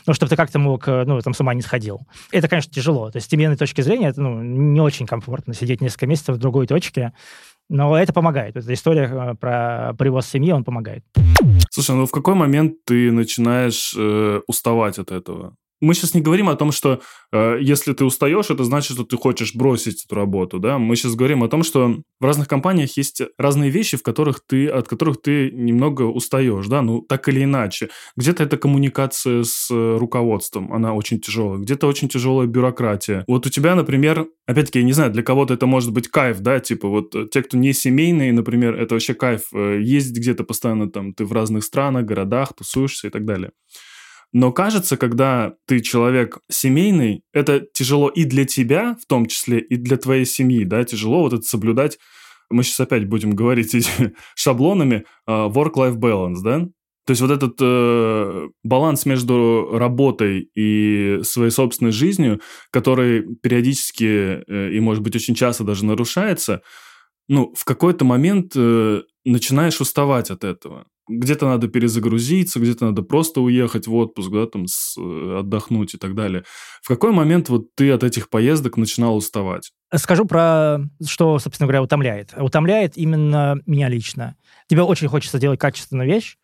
[0.07, 2.01] Ну, чтобы ты как-то мог, ну, там, с ума не сходил.
[2.31, 3.11] Это, конечно, тяжело.
[3.11, 6.39] То есть, с семейной точки зрения, это, ну, не очень комфортно сидеть несколько месяцев в
[6.39, 7.13] другой точке,
[7.69, 8.55] но это помогает.
[8.55, 11.03] Эта история э, про привоз семьи, он помогает.
[11.75, 15.57] Слушай, ну в какой момент ты начинаешь э, уставать от этого?
[15.85, 19.17] Мы сейчас не говорим о том, что э, если ты устаешь, это значит, что ты
[19.17, 20.77] хочешь бросить эту работу, да?
[20.77, 24.67] Мы сейчас говорим о том, что в разных компаниях есть разные вещи, в которых ты,
[24.67, 26.81] от которых ты немного устаешь, да?
[26.81, 27.89] Ну, так или иначе.
[28.17, 31.59] Где-то это коммуникация с э, руководством, она очень тяжелая.
[31.59, 33.23] Где-то очень тяжелая бюрократия.
[33.27, 36.59] Вот у тебя, например, опять-таки, я не знаю, для кого-то это может быть кайф, да?
[36.59, 39.41] Типа вот э, те, кто не семейные, например, это вообще кайф.
[39.53, 43.51] Э, ездить где-то постоянно там, ты в разных странах, городах, тусуешься и так далее.
[44.37, 49.77] Но кажется, когда ты человек семейный, это тяжело и для тебя, в том числе, и
[49.77, 51.97] для твоей семьи, да, тяжело вот это соблюдать.
[52.49, 56.67] Мы сейчас опять будем говорить этими шаблонами uh, work-life balance, да?
[57.05, 64.71] То есть вот этот э, баланс между работой и своей собственной жизнью, который периодически э,
[64.73, 66.61] и, может быть, очень часто даже нарушается,
[67.29, 73.41] ну, в какой-то момент э, начинаешь уставать от этого где-то надо перезагрузиться, где-то надо просто
[73.41, 76.43] уехать в отпуск, да, там, с, э, отдохнуть и так далее.
[76.81, 79.71] В какой момент вот ты от этих поездок начинал уставать?
[79.95, 82.33] Скажу про, что, собственно говоря, утомляет.
[82.37, 84.35] Утомляет именно меня лично.
[84.67, 86.37] Тебе очень хочется делать качественную вещь,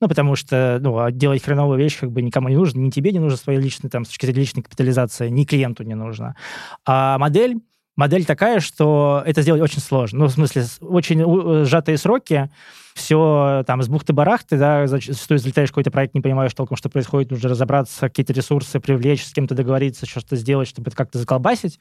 [0.00, 3.12] ну, потому что, ну, а делать хреновую вещь как бы никому не нужно, ни тебе
[3.12, 6.36] не нужно своей личной, там, с точки зрения личной капитализации, ни клиенту не нужно.
[6.84, 7.56] А модель,
[7.96, 10.20] модель такая, что это сделать очень сложно.
[10.20, 12.50] Ну, в смысле, очень э, сжатые сроки,
[12.96, 17.50] все там с бухты-барахты, да, зачастую залетаешь какой-то проект, не понимаешь толком, что происходит, нужно
[17.50, 21.78] разобраться, какие-то ресурсы привлечь, с кем-то договориться, что-то сделать, чтобы это как-то заколбасить.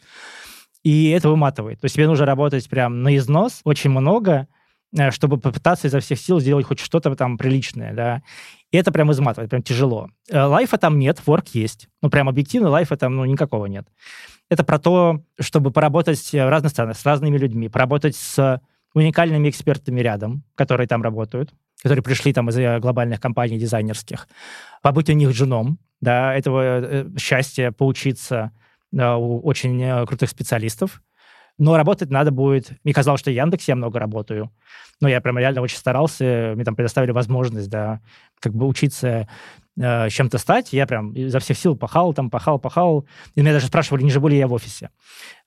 [0.83, 1.79] И это выматывает.
[1.81, 4.47] То есть тебе нужно работать прям на износ, очень много,
[4.95, 8.21] э, чтобы попытаться изо всех сил сделать хоть что-то там приличное, да.
[8.71, 10.09] И это прям изматывает, прям тяжело.
[10.29, 11.87] Э, лайфа там нет, ворк есть.
[12.01, 13.87] Ну, прям объективно лайфа там, ну, никакого нет
[14.49, 18.61] это про то, чтобы поработать в разных странах, с разными людьми, поработать с
[18.95, 24.27] уникальными экспертами рядом, которые там работают, которые пришли там из э, глобальных компаний дизайнерских,
[24.81, 28.51] побыть у них женом, да, этого э, счастья поучиться
[28.91, 31.01] да, у очень э, крутых специалистов.
[31.57, 32.71] Но работать надо будет...
[32.83, 34.51] Мне казалось, что в Яндексе я много работаю.
[34.99, 36.51] Но я прям реально очень старался.
[36.55, 38.01] Мне там предоставили возможность, да,
[38.39, 39.27] как бы учиться
[39.79, 40.73] э, чем-то стать.
[40.73, 43.07] Я прям изо всех сил пахал, там пахал, пахал.
[43.35, 44.89] И меня даже спрашивали, не живу ли я в офисе.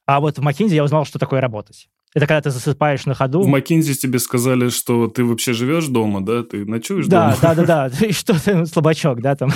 [0.06, 1.90] А вот в McKinsey я узнал, что такое работать.
[2.14, 3.42] Это когда ты засыпаешь на ходу.
[3.42, 6.42] В Макинзи тебе сказали, что ты вообще живешь дома, да?
[6.42, 7.54] Ты ночуешь да, дома?
[7.54, 8.06] Да, да, да.
[8.06, 9.50] И что ты, слабачок, да, там.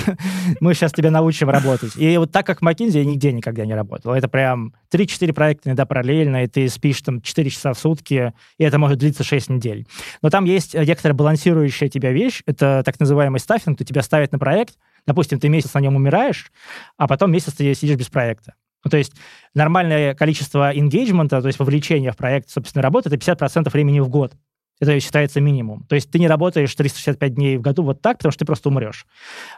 [0.59, 1.93] Мы сейчас тебя научим работать.
[1.95, 4.13] И вот так как в Макинзи я нигде никогда не работал.
[4.13, 8.63] Это прям 3-4 проекта иногда параллельно, и ты спишь там 4 часа в сутки, и
[8.63, 9.87] это может длиться 6 недель.
[10.21, 12.43] Но там есть некоторая балансирующая тебя вещь.
[12.45, 13.77] Это так называемый стаффинг.
[13.77, 14.75] То тебя ставят на проект,
[15.07, 16.51] допустим, ты месяц на нем умираешь,
[16.97, 18.53] а потом месяц ты сидишь без проекта.
[18.83, 19.13] Ну, то есть
[19.53, 24.33] нормальное количество engagement, то есть вовлечения в проект, собственно, работы, это 50% времени в год.
[24.79, 25.85] Это считается минимум.
[25.87, 28.69] То есть ты не работаешь 365 дней в году вот так, потому что ты просто
[28.69, 29.05] умрешь.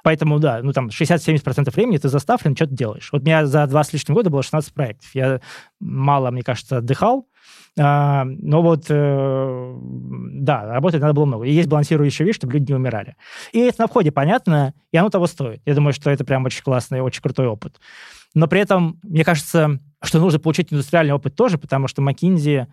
[0.03, 3.09] Поэтому, да, ну там 60-70% времени ты заставлен, что ты делаешь.
[3.11, 5.09] Вот у меня за два с лишним года было 16 проектов.
[5.15, 5.39] Я
[5.79, 7.27] мало, мне кажется, отдыхал,
[7.77, 11.45] а, но вот, э, да, работать надо было много.
[11.45, 13.15] И есть балансирующая вещь, чтобы люди не умирали.
[13.51, 15.61] И это на входе понятно, и оно того стоит.
[15.65, 17.79] Я думаю, что это прям очень классный, очень крутой опыт.
[18.35, 22.67] Но при этом, мне кажется, что нужно получить индустриальный опыт тоже, потому что McKinsey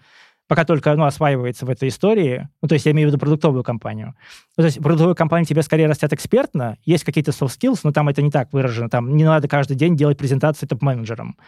[0.49, 3.65] пока только ну, осваивается в этой истории, ну, то есть я имею в виду продуктовую
[3.65, 4.15] компанию.
[4.57, 8.09] Ну, то есть продуктовую компанию тебе скорее растят экспертно, есть какие-то soft skills, но там
[8.11, 11.39] это не так выражено, там не надо каждый день делать презентации топ-менеджерам.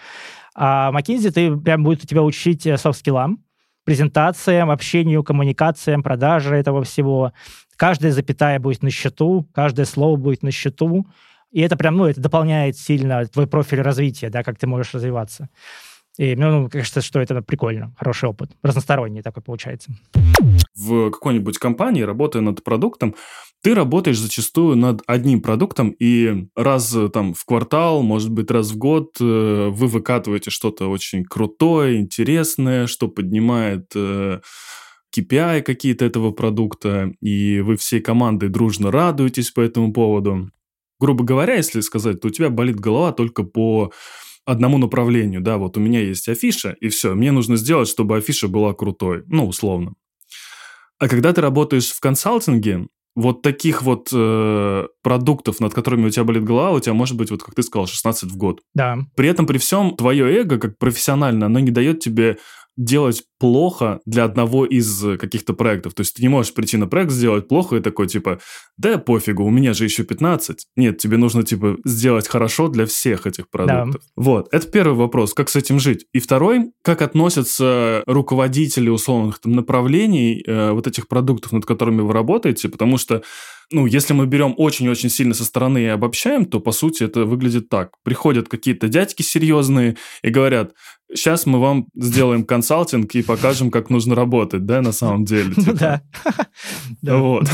[0.55, 3.41] А McKinsey ты прям будет тебя учить софт-скиллам,
[3.85, 7.33] презентациям, общению, коммуникациям, продаже этого всего.
[7.77, 11.07] Каждая запятая будет на счету, каждое слово будет на счету.
[11.55, 15.49] И это прям, ну, это дополняет сильно твой профиль развития, да, как ты можешь развиваться.
[16.19, 19.93] И мне ну, кажется, что это прикольно, хороший опыт, разносторонний такой получается.
[20.77, 23.15] В какой-нибудь компании, работая над продуктом,
[23.63, 28.77] ты работаешь зачастую над одним продуктом, и раз там в квартал, может быть, раз в
[28.77, 34.41] год э, вы выкатываете что-то очень крутое, интересное, что поднимает э,
[35.17, 40.51] KPI какие-то этого продукта, и вы всей командой дружно радуетесь по этому поводу
[41.05, 43.93] грубо говоря, если сказать, то у тебя болит голова только по
[44.47, 48.49] одному направлению, да, вот у меня есть афиша, и все, мне нужно сделать, чтобы афиша
[48.49, 49.93] была крутой, ну, условно.
[50.99, 52.87] А когда ты работаешь в консалтинге,
[53.17, 57.31] вот таких вот э, продуктов, над которыми у тебя болит голова, у тебя может быть,
[57.31, 58.63] вот как ты сказал, 16 в год.
[58.75, 58.99] Да.
[59.15, 62.39] При этом, при всем, твое эго, как профессионально, оно не дает тебе
[62.79, 65.93] делать плохо для одного из каких-то проектов.
[65.93, 68.41] То есть ты не можешь прийти на проект, сделать плохо и такой, типа,
[68.79, 70.67] да пофигу, у меня же еще 15.
[70.77, 74.01] Нет, тебе нужно, типа, сделать хорошо для всех этих продуктов.
[74.01, 74.01] Да.
[74.17, 76.07] Вот, это первый вопрос, как с этим жить.
[76.15, 82.15] И второй, как относятся руководители условных там, направлений э, вот этих продуктов, над которыми вы
[82.15, 83.23] работаете, потому что
[83.71, 87.69] ну, если мы берем очень-очень сильно со стороны и обобщаем, то, по сути, это выглядит
[87.69, 87.93] так.
[88.03, 90.75] Приходят какие-то дядьки серьезные и говорят,
[91.13, 95.55] сейчас мы вам сделаем консалтинг и покажем, как нужно работать, да, на самом деле.
[95.55, 95.73] Типа.
[95.75, 96.03] да.
[97.19, 97.49] Вот.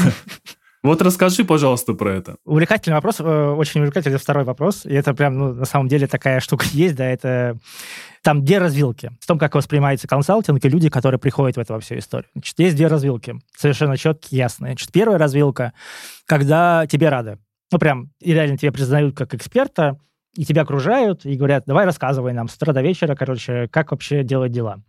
[0.82, 2.36] Вот расскажи, пожалуйста, про это.
[2.46, 4.86] Увлекательный вопрос, э, очень увлекательный второй вопрос.
[4.86, 7.58] И это прям, ну, на самом деле такая штука есть, да, это
[8.22, 9.10] там две развилки.
[9.20, 12.30] В том, как воспринимается консалтинг и люди, которые приходят в эту во всю историю.
[12.34, 14.72] Значит, есть две развилки, совершенно четкие, ясные.
[14.72, 15.74] Значит, первая развилка,
[16.26, 17.38] когда тебе рады.
[17.70, 19.98] Ну, прям, и реально тебя признают как эксперта,
[20.36, 24.22] и тебя окружают, и говорят, давай рассказывай нам с утра до вечера, короче, как вообще
[24.22, 24.80] делать дела.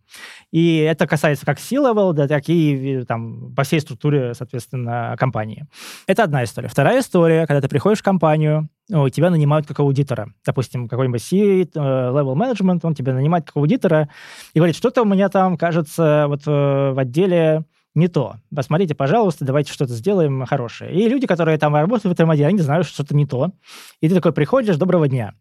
[0.51, 5.65] И это касается как C-level, да, так и там, по всей структуре, соответственно, компании.
[6.05, 6.67] Это одна история.
[6.67, 10.33] Вторая история, когда ты приходишь в компанию, ну, тебя нанимают как аудитора.
[10.45, 14.09] Допустим, какой-нибудь C-level management, он тебя нанимает как аудитора
[14.53, 17.63] и говорит, что-то у меня там, кажется, вот э, в отделе
[17.95, 18.35] не то.
[18.55, 20.93] Посмотрите, пожалуйста, давайте что-то сделаем хорошее.
[20.93, 23.51] И люди, которые там работают в этом отделе, они знают, что что-то не то.
[23.99, 25.33] И ты такой приходишь, доброго дня.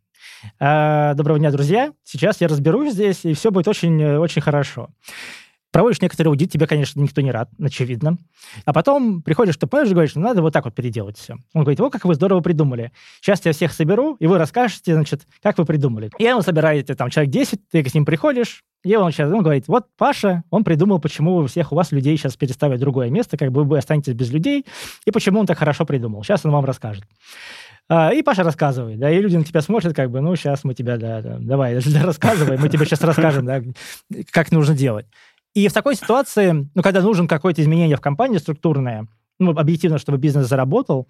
[0.58, 1.92] А, доброго дня, друзья.
[2.02, 4.90] Сейчас я разберусь здесь, и все будет очень-очень хорошо.
[5.72, 8.18] Проводишь некоторый аудит, тебе, конечно, никто не рад, очевидно.
[8.64, 11.36] А потом приходишь что топ-менеджер и говоришь, ну, надо вот так вот переделать все.
[11.54, 12.92] Он говорит, вот как вы здорово придумали.
[13.20, 16.10] Сейчас я всех соберу, и вы расскажете, значит, как вы придумали.
[16.18, 19.68] И он собирает там человек 10, ты с ним приходишь, и он сейчас он говорит,
[19.68, 23.36] вот Паша, он придумал, почему у всех у вас людей сейчас переставить в другое место,
[23.36, 24.66] как бы вы останетесь без людей,
[25.04, 26.24] и почему он так хорошо придумал.
[26.24, 27.04] Сейчас он вам расскажет.
[27.92, 30.74] А, и Паша рассказывает, да, и люди на тебя смотрят, как бы, ну, сейчас мы
[30.74, 33.62] тебя, да, да давай, рассказывай, мы тебе сейчас расскажем, да,
[34.30, 35.06] как нужно делать.
[35.54, 39.08] И в такой ситуации, ну, когда нужен какое-то изменение в компании структурное,
[39.38, 41.08] ну, объективно, чтобы бизнес заработал,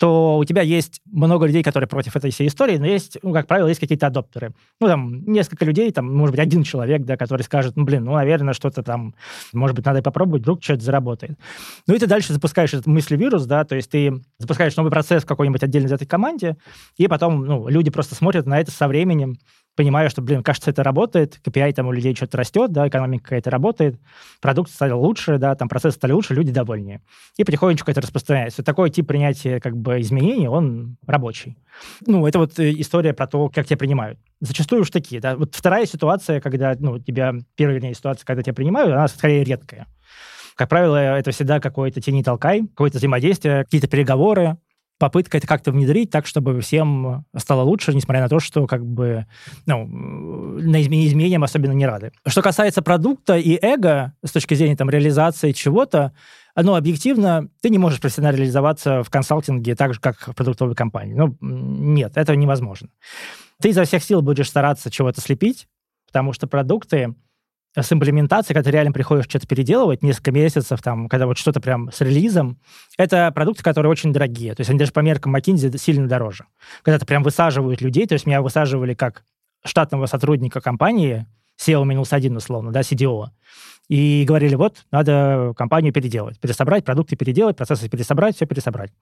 [0.00, 3.46] то у тебя есть много людей, которые против этой всей истории, но есть, ну, как
[3.46, 4.54] правило, есть какие-то адоптеры.
[4.80, 8.14] Ну, там, несколько людей, там, может быть, один человек, да, который скажет, ну, блин, ну,
[8.14, 9.14] наверное, что-то там,
[9.52, 11.38] может быть, надо попробовать, вдруг что-то заработает.
[11.86, 15.26] Ну, и ты дальше запускаешь этот мысли-вирус, да, то есть ты запускаешь новый процесс в
[15.26, 16.56] какой-нибудь отдельной этой команде,
[16.96, 19.36] и потом, ну, люди просто смотрят на это со временем,
[19.76, 23.50] понимаю, что, блин, кажется, это работает, KPI там у людей что-то растет, да, экономика какая-то
[23.50, 24.00] работает,
[24.40, 27.00] продукт стал лучше, да, там процессы стали лучше, люди довольнее.
[27.36, 28.62] И потихонечку это распространяется.
[28.62, 31.56] Такой тип принятия как бы изменений, он рабочий.
[32.06, 34.18] Ну, это вот э, история про то, как тебя принимают.
[34.40, 35.36] Зачастую уж такие, да.
[35.36, 39.86] Вот вторая ситуация, когда, ну, тебя, первая, вернее, ситуация, когда тебя принимают, она скорее редкая.
[40.56, 44.58] Как правило, это всегда какой-то тени толкай, какое-то взаимодействие, какие-то переговоры,
[45.00, 49.26] попытка это как-то внедрить так, чтобы всем стало лучше, несмотря на то, что как бы
[49.66, 52.12] ну, на изменениям особенно не рады.
[52.26, 56.12] Что касается продукта и эго с точки зрения там, реализации чего-то,
[56.54, 61.14] ну, объективно, ты не можешь профессионально реализоваться в консалтинге так же, как в продуктовой компании.
[61.14, 62.88] Ну, нет, это невозможно.
[63.60, 65.66] Ты изо всех сил будешь стараться чего-то слепить,
[66.06, 67.14] потому что продукты
[67.76, 71.90] с имплементацией, когда ты реально приходишь что-то переделывать, несколько месяцев, там, когда вот что-то прям
[71.92, 72.58] с релизом,
[72.98, 74.54] это продукты, которые очень дорогие.
[74.54, 76.46] То есть они даже по меркам McKinsey сильно дороже.
[76.82, 79.24] Когда ты прям высаживают людей, то есть меня высаживали как
[79.64, 81.26] штатного сотрудника компании,
[81.60, 83.26] SEO минус один, условно, да, CDO,
[83.88, 88.92] и говорили, вот, надо компанию переделать, пересобрать, продукты переделать, процессы пересобрать, все пересобрать.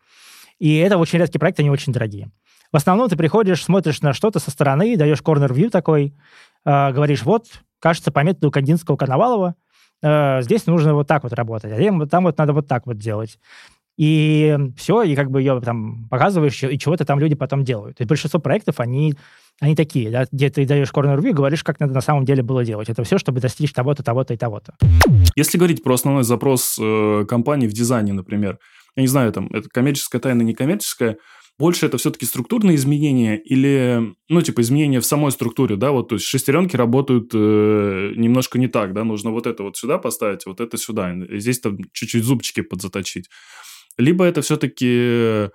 [0.59, 2.31] И это очень редкие проекты, они очень дорогие.
[2.73, 6.15] В основном ты приходишь, смотришь на что-то со стороны, даешь корнер-вью такой,
[6.65, 7.47] э, говоришь, вот,
[7.81, 9.55] кажется, по методу Кандинского Коновалова
[10.03, 13.39] э, здесь нужно вот так вот работать, а там вот надо вот так вот делать.
[13.99, 17.97] И все, и как бы ее там показываешь, и чего-то там люди потом делают.
[17.97, 19.15] То есть большинство проектов, они,
[19.61, 22.65] они такие, да, где ты даешь corner view, говоришь, как надо на самом деле было
[22.65, 22.89] делать.
[22.89, 24.75] Это все, чтобы достичь того-то, того-то и того-то.
[25.35, 28.61] Если говорить про основной запрос э, компании в дизайне, например,
[28.95, 31.17] я не знаю, там, это коммерческая тайна, некоммерческая,
[31.59, 36.15] больше это все-таки структурные изменения или, ну, типа, изменения в самой структуре, да, вот, то
[36.15, 40.61] есть шестеренки работают э, немножко не так, да, нужно вот это вот сюда поставить, вот
[40.61, 43.29] это сюда, здесь там чуть-чуть зубчики подзаточить.
[43.97, 45.51] Либо это все-таки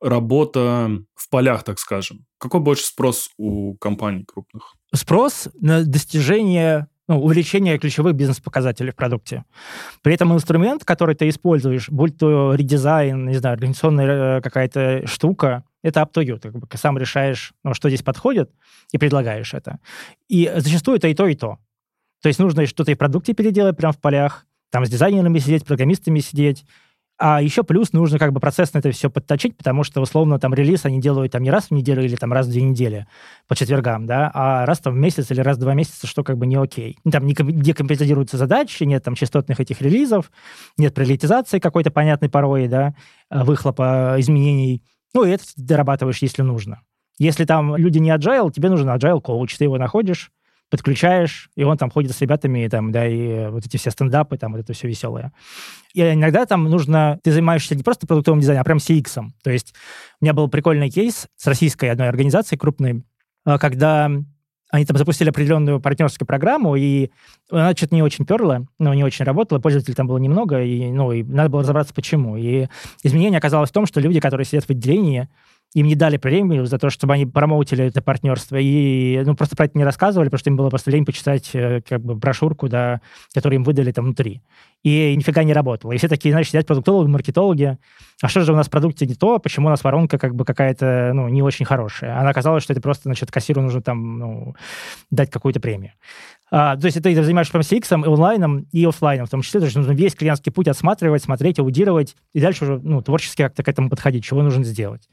[0.00, 2.26] работа в полях, так скажем.
[2.38, 4.74] Какой больше спрос у компаний крупных?
[4.94, 9.44] Спрос на достижение ну, увеличение ключевых бизнес-показателей в продукте.
[10.02, 15.64] При этом инструмент, который ты используешь, будь то редизайн, не знаю, организационная э, какая-то штука,
[15.82, 16.38] это up to you.
[16.38, 18.50] Ты как бы сам решаешь, ну, что здесь подходит,
[18.92, 19.78] и предлагаешь это.
[20.28, 21.58] И зачастую это и то, и то.
[22.22, 25.64] То есть нужно что-то и в продукте переделать прямо в полях, там с дизайнерами сидеть,
[25.64, 26.64] программистами сидеть,
[27.18, 30.84] а еще плюс нужно как бы процессно это все подточить, потому что, условно, там релиз
[30.84, 33.06] они делают там не раз в неделю или там раз в две недели
[33.48, 36.38] по четвергам, да, а раз там в месяц или раз в два месяца, что как
[36.38, 36.96] бы не окей.
[37.10, 40.30] Там не декомпозируются задачи, нет там частотных этих релизов,
[40.76, 42.94] нет приоритизации какой-то понятной порой, да,
[43.30, 44.82] выхлопа изменений.
[45.12, 46.82] Ну, и это дорабатываешь, если нужно.
[47.18, 50.30] Если там люди не agile, тебе нужен agile коуч, ты его находишь,
[50.70, 54.36] подключаешь, и он там ходит с ребятами, и, там, да, и вот эти все стендапы,
[54.36, 55.32] там, вот это все веселое.
[55.94, 59.28] И иногда там нужно, ты занимаешься не просто продуктовым дизайном, а прям CX.
[59.42, 59.74] То есть
[60.20, 63.04] у меня был прикольный кейс с российской одной организацией крупной,
[63.44, 64.10] а, когда
[64.70, 67.10] они там запустили определенную партнерскую программу, и
[67.50, 71.10] она что-то не очень перла, ну, не очень работала, пользователей там было немного, и, ну,
[71.12, 72.36] и надо было разобраться, почему.
[72.36, 72.66] И
[73.02, 75.28] изменение оказалось в том, что люди, которые сидят в отделении,
[75.78, 79.66] им не дали премию за то, чтобы они промоутили это партнерство, и ну, просто про
[79.66, 83.00] это не рассказывали, потому что им было просто лень почитать э, как бы брошюрку, да,
[83.32, 84.42] которую им выдали там внутри.
[84.82, 85.92] И нифига не работало.
[85.92, 87.78] И все такие, значит, сидят продуктологи, маркетологи.
[88.22, 89.38] А что же у нас в продукте не то?
[89.38, 92.18] Почему у нас воронка как бы какая-то, ну, не очень хорошая?
[92.18, 94.54] Она оказалась, что это просто, значит, кассиру нужно там, ну,
[95.10, 95.92] дать какую-то премию.
[96.50, 99.60] А, то есть ты занимаешься прям CX, и онлайном, и офлайном в том числе.
[99.60, 103.62] То есть нужно весь клиентский путь отсматривать, смотреть, аудировать, и дальше уже ну, творчески как-то
[103.62, 105.08] к этому подходить, чего нужно сделать.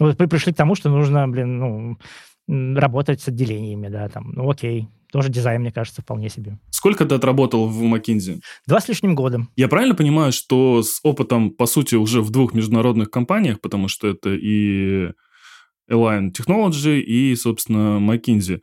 [0.00, 1.98] Вот мы пришли к тому, что нужно, блин, ну,
[2.76, 6.58] работать с отделениями, да, там, ну, окей, тоже дизайн, мне кажется, вполне себе.
[6.70, 8.40] Сколько ты отработал в McKinsey?
[8.66, 9.46] Два с лишним года.
[9.56, 14.08] Я правильно понимаю, что с опытом, по сути, уже в двух международных компаниях, потому что
[14.08, 15.10] это и
[15.90, 18.60] Align Technology, и, собственно, McKinsey.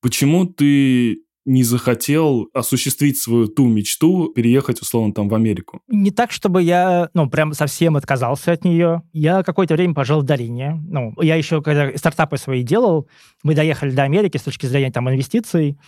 [0.00, 5.80] Почему ты не захотел осуществить свою ту мечту, переехать, условно, там в Америку?
[5.88, 9.02] Не так, чтобы я, ну, прям совсем отказался от нее.
[9.12, 10.80] Я какое-то время пожил в Дарине.
[10.86, 13.08] Ну, я еще, когда стартапы свои делал,
[13.42, 15.78] мы доехали до Америки с точки зрения там инвестиций,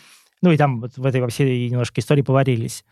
[0.43, 2.85] ну и там вот в этой во всей немножко истории поварились.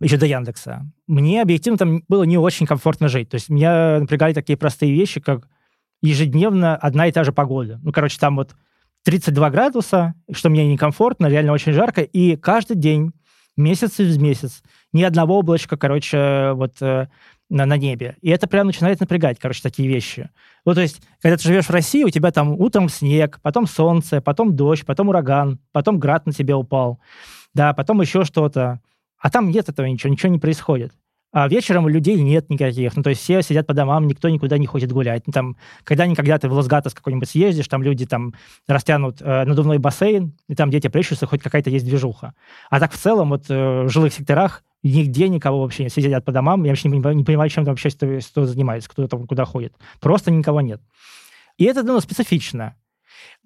[0.00, 0.86] Еще до Яндекса.
[1.06, 3.30] Мне объективно там было не очень комфортно жить.
[3.30, 5.48] То есть меня напрягали такие простые вещи, как
[6.02, 7.80] ежедневно одна и та же погода.
[7.82, 8.54] Ну, короче, там вот
[9.04, 13.12] 32 градуса, что мне некомфортно, реально очень жарко, и каждый день,
[13.56, 17.08] месяц из месяц, ни одного облачка, короче, вот э,
[17.48, 18.16] на, на небе.
[18.20, 20.30] И это прям начинает напрягать, короче, такие вещи.
[20.64, 24.20] Ну, то есть, когда ты живешь в России, у тебя там утром снег, потом солнце,
[24.20, 27.00] потом дождь, потом ураган, потом град на тебя упал,
[27.54, 28.80] да, потом еще что-то.
[29.18, 30.92] А там нет этого ничего, ничего не происходит.
[31.32, 32.96] А вечером людей нет никаких.
[32.96, 35.26] Ну, то есть все сидят по домам, никто никуда не ходит гулять.
[35.26, 38.34] Ну, там, когда-никогда ты в Лос-Гатос какой-нибудь съездишь, там люди там
[38.66, 42.34] растянут э, надувной бассейн, и там дети плещутся, хоть какая-то есть движуха.
[42.68, 45.92] А так в целом вот э, в жилых секторах нигде никого вообще нет.
[45.92, 48.46] Все сидят по домам, я вообще не понимаю, не понимаю чем там вообще кто, кто
[48.46, 49.72] занимается, кто там куда ходит.
[50.00, 50.80] Просто никого нет.
[51.58, 52.74] И это, ну, специфично.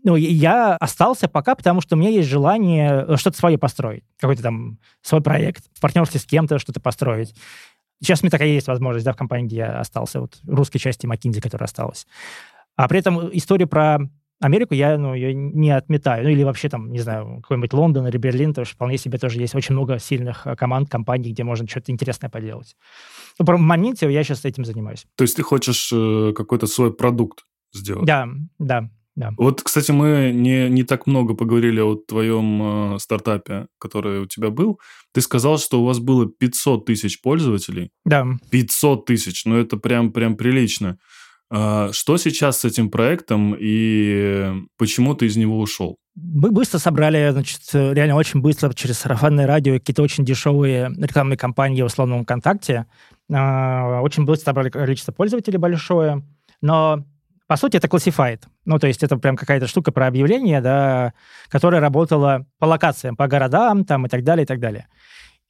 [0.05, 4.05] Ну, я остался пока, потому что у меня есть желание э, что-то свое построить.
[4.21, 7.35] Какой-то там свой проект, в партнерстве с кем-то что-то построить.
[8.03, 11.07] Сейчас у меня такая есть возможность, да, в компании, где я остался, вот русской части
[11.07, 12.07] McKinsey, которая осталась.
[12.77, 13.99] А при этом историю про
[14.41, 16.25] Америку я ну, ее не отметаю.
[16.25, 19.41] Ну, или вообще там, не знаю, какой-нибудь Лондон или Берлин, потому что вполне себе тоже
[19.41, 22.77] есть очень много сильных э, команд, компаний, где можно что-то интересное поделать.
[23.39, 25.07] Ну, в моменте я сейчас этим занимаюсь.
[25.15, 28.05] То есть ты хочешь э, какой-то свой продукт сделать?
[28.05, 28.29] Да,
[28.59, 28.91] да.
[29.17, 29.31] Да.
[29.39, 34.51] Вот, кстати, мы не, не так много поговорили о твоем э, стартапе, который у тебя
[34.51, 34.81] был.
[35.13, 37.91] Ты сказал, что у вас было 500 тысяч пользователей.
[38.05, 38.27] Да.
[38.51, 40.99] 500 тысяч, ну это прям, прям прилично.
[41.51, 45.99] А, что сейчас с этим проектом и почему ты из него ушел?
[46.17, 51.83] Мы быстро собрали, значит, реально очень быстро через сарафанное радио какие-то очень дешевые рекламные кампании
[51.83, 52.87] в условном ВКонтакте.
[53.33, 56.25] А, очень быстро собрали количество пользователей большое,
[56.61, 57.05] но
[57.47, 58.43] по сути, это classified.
[58.65, 61.13] Ну, то есть это прям какая-то штука про объявление, да,
[61.49, 64.87] которая работала по локациям, по городам там и так далее, и так далее.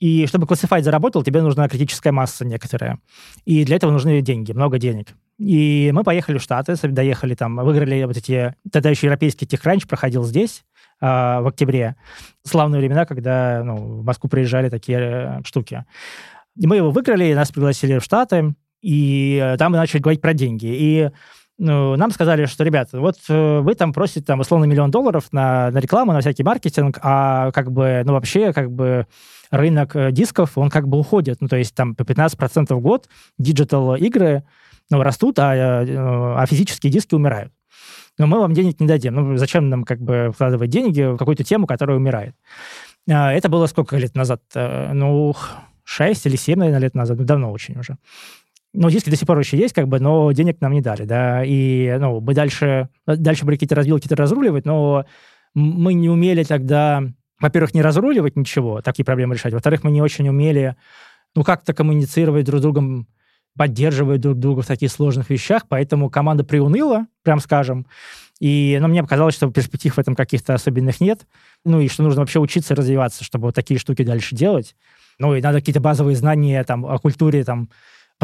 [0.01, 2.99] И чтобы Classified заработал, тебе нужна критическая масса некоторая.
[3.45, 5.15] И для этого нужны деньги, много денег.
[5.39, 8.55] И мы поехали в Штаты, доехали там, выиграли вот эти...
[8.71, 10.65] Тогда еще европейский техранч проходил здесь,
[11.01, 11.97] э, в октябре.
[12.43, 15.85] Славные времена, когда ну, в Москву приезжали такие э, штуки.
[16.57, 20.35] И мы его выиграли, нас пригласили в Штаты, и э, там мы начали говорить про
[20.35, 20.67] деньги.
[20.67, 21.11] И
[21.57, 25.71] ну, нам сказали, что, ребята, вот э, вы там просите там условно миллион долларов на,
[25.71, 29.07] на рекламу, на всякий маркетинг, а как бы, ну, вообще, как бы
[29.53, 31.41] рынок э, дисков, он как бы уходит.
[31.41, 34.45] Ну, то есть там по 15% в год digital игры
[34.91, 37.53] ну, растут, а, э, а физические диски умирают.
[38.19, 39.15] Но мы вам денег не дадим.
[39.15, 42.35] Ну, зачем нам как бы вкладывать деньги в какую-то тему, которая умирает?
[43.09, 44.43] А, это было сколько лет назад?
[44.55, 45.35] Ну,
[45.85, 47.19] 6 или 7, наверное, лет назад.
[47.19, 47.97] Ну, давно очень уже
[48.75, 51.45] ну, диски до сих пор еще есть, как бы, но денег нам не дали, да,
[51.45, 55.07] и, ну, мы дальше, дальше были какие-то разбилки, какие-то разруливать, но
[55.55, 57.05] мы не умели тогда,
[57.41, 60.77] во-первых, не разруливать ничего, такие проблемы решать, во-вторых, мы не очень умели,
[61.37, 63.07] ну, как-то коммуницировать друг с другом,
[63.57, 67.87] поддерживать друг друга в таких сложных вещах, поэтому команда приуныла, прям скажем,
[68.41, 71.27] и ну, мне показалось, что перспектив в этом каких-то особенных нет,
[71.65, 74.75] ну, и что нужно вообще учиться развиваться, чтобы вот такие штуки дальше делать,
[75.21, 77.69] ну, и надо какие-то базовые знания там о культуре, там,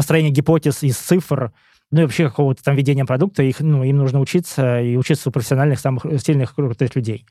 [0.01, 1.51] построение гипотез из цифр,
[1.91, 5.31] ну и вообще какого-то там ведения продукта, их, ну, им нужно учиться и учиться у
[5.31, 7.27] профессиональных, самых сильных, крутых людей.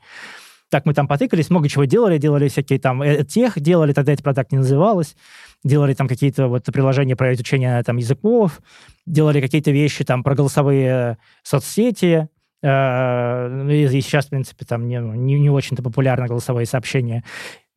[0.69, 4.23] Так мы там потыкались, много чего делали, делали всякие там э, тех, делали, тогда это
[4.23, 5.17] продукт не называлось,
[5.65, 8.61] делали там какие-то вот приложения про изучение там языков,
[9.05, 12.29] делали какие-то вещи там про голосовые соцсети,
[12.63, 17.25] э, ну, и сейчас, в принципе, там не, ну, не, не очень-то популярны голосовые сообщения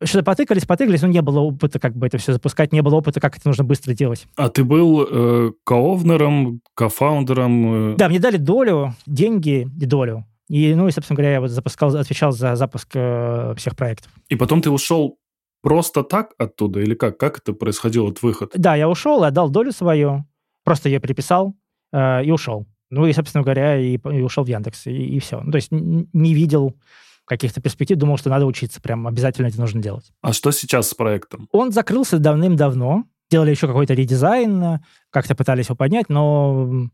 [0.03, 3.19] что-то потыкались, потыкались, но не было опыта, как бы это все запускать, не было опыта,
[3.19, 4.27] как это нужно быстро делать.
[4.35, 7.93] А ты был э, коовнером, кофаундером?
[7.93, 7.95] Э...
[7.95, 10.25] Да, мне дали долю, деньги и долю.
[10.47, 14.11] И, ну, и, собственно говоря, я вот запускал, отвечал за запуск э, всех проектов.
[14.29, 15.17] И потом ты ушел
[15.61, 17.17] просто так оттуда или как?
[17.17, 18.51] Как это происходило, от выход?
[18.55, 20.25] Да, я ушел, отдал долю свою,
[20.63, 21.55] просто ее переписал
[21.91, 22.67] э, и ушел.
[22.91, 25.41] Ну и, собственно говоря, и, и ушел в Яндекс, и, и все.
[25.41, 26.75] Ну, то есть не видел
[27.25, 30.11] каких-то перспектив, думал, что надо учиться, прям обязательно это нужно делать.
[30.21, 31.47] А что сейчас с проектом?
[31.51, 36.89] Он закрылся давным-давно, делали еще какой-то редизайн, как-то пытались его поднять, но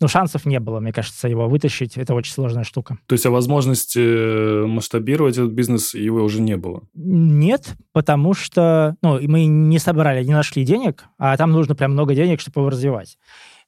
[0.00, 1.96] ну, шансов не было, мне кажется, его вытащить.
[1.96, 2.98] Это очень сложная штука.
[3.06, 6.82] То есть, а возможности э, масштабировать этот бизнес его уже не было?
[6.94, 12.14] Нет, потому что ну, мы не собрали, не нашли денег, а там нужно прям много
[12.14, 13.16] денег, чтобы его развивать.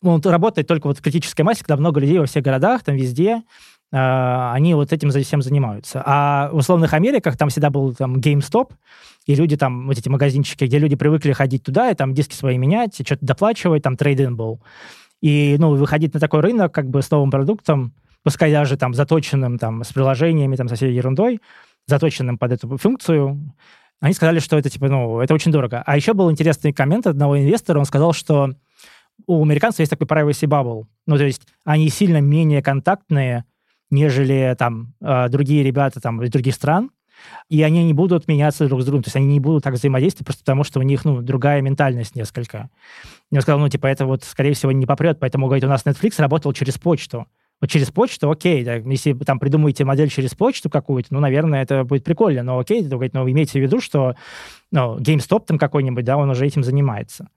[0.02, 3.42] Он работает только вот в критической массе, когда много людей во всех городах, там везде,
[3.96, 6.02] они вот этим всем занимаются.
[6.04, 8.72] А в условных Америках там всегда был там GameStop,
[9.26, 12.58] и люди там, вот эти магазинчики, где люди привыкли ходить туда и там диски свои
[12.58, 14.60] менять, что-то доплачивать, там трейдинг был.
[15.20, 19.58] И, ну, выходить на такой рынок как бы с новым продуктом, пускай даже там заточенным
[19.58, 21.40] там с приложениями, там со всей ерундой,
[21.86, 23.54] заточенным под эту функцию,
[24.00, 25.82] они сказали, что это типа, ну, это очень дорого.
[25.86, 28.50] А еще был интересный коммент одного инвестора, он сказал, что
[29.26, 30.84] у американцев есть такой privacy bubble.
[31.06, 33.44] Ну, то есть они сильно менее контактные,
[33.94, 36.90] нежели там э, другие ребята там из других стран,
[37.48, 40.26] и они не будут меняться друг с другом, то есть они не будут так взаимодействовать
[40.26, 42.70] просто потому, что у них, ну, другая ментальность несколько.
[43.30, 46.14] Я сказал, ну, типа, это вот, скорее всего, не попрет, поэтому, говорит, у нас Netflix
[46.18, 47.26] работал через почту.
[47.60, 51.84] Вот через почту, окей, да, если там придумаете модель через почту какую-то, ну, наверное, это
[51.84, 54.16] будет прикольно, но окей, то, говорит, но имейте в виду, что
[54.70, 57.28] ну, GameStop там какой-нибудь, да, он уже этим занимается.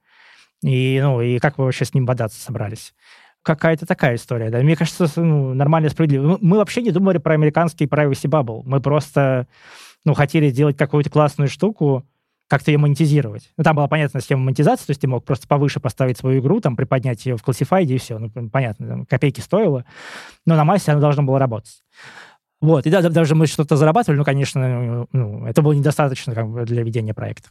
[0.62, 2.94] И, ну, и как вы вообще с ним бодаться собрались?
[3.42, 4.58] Какая-то такая история, да.
[4.58, 6.38] Мне кажется, ну, нормально, справедливо.
[6.40, 8.62] Мы вообще не думали про американский privacy bubble.
[8.64, 9.46] Мы просто,
[10.04, 12.04] ну, хотели сделать какую-то классную штуку,
[12.48, 13.50] как-то ее монетизировать.
[13.56, 16.60] Ну, там была понятная схема монетизации, то есть ты мог просто повыше поставить свою игру,
[16.60, 18.18] там, приподнять ее в классифайде, и все.
[18.18, 19.84] Ну, понятно, там, копейки стоило,
[20.46, 21.82] но на массе она должна была работать.
[22.60, 26.64] Вот, и да, даже мы что-то зарабатывали, но, конечно, ну, это было недостаточно как бы,
[26.64, 27.50] для ведения проекта.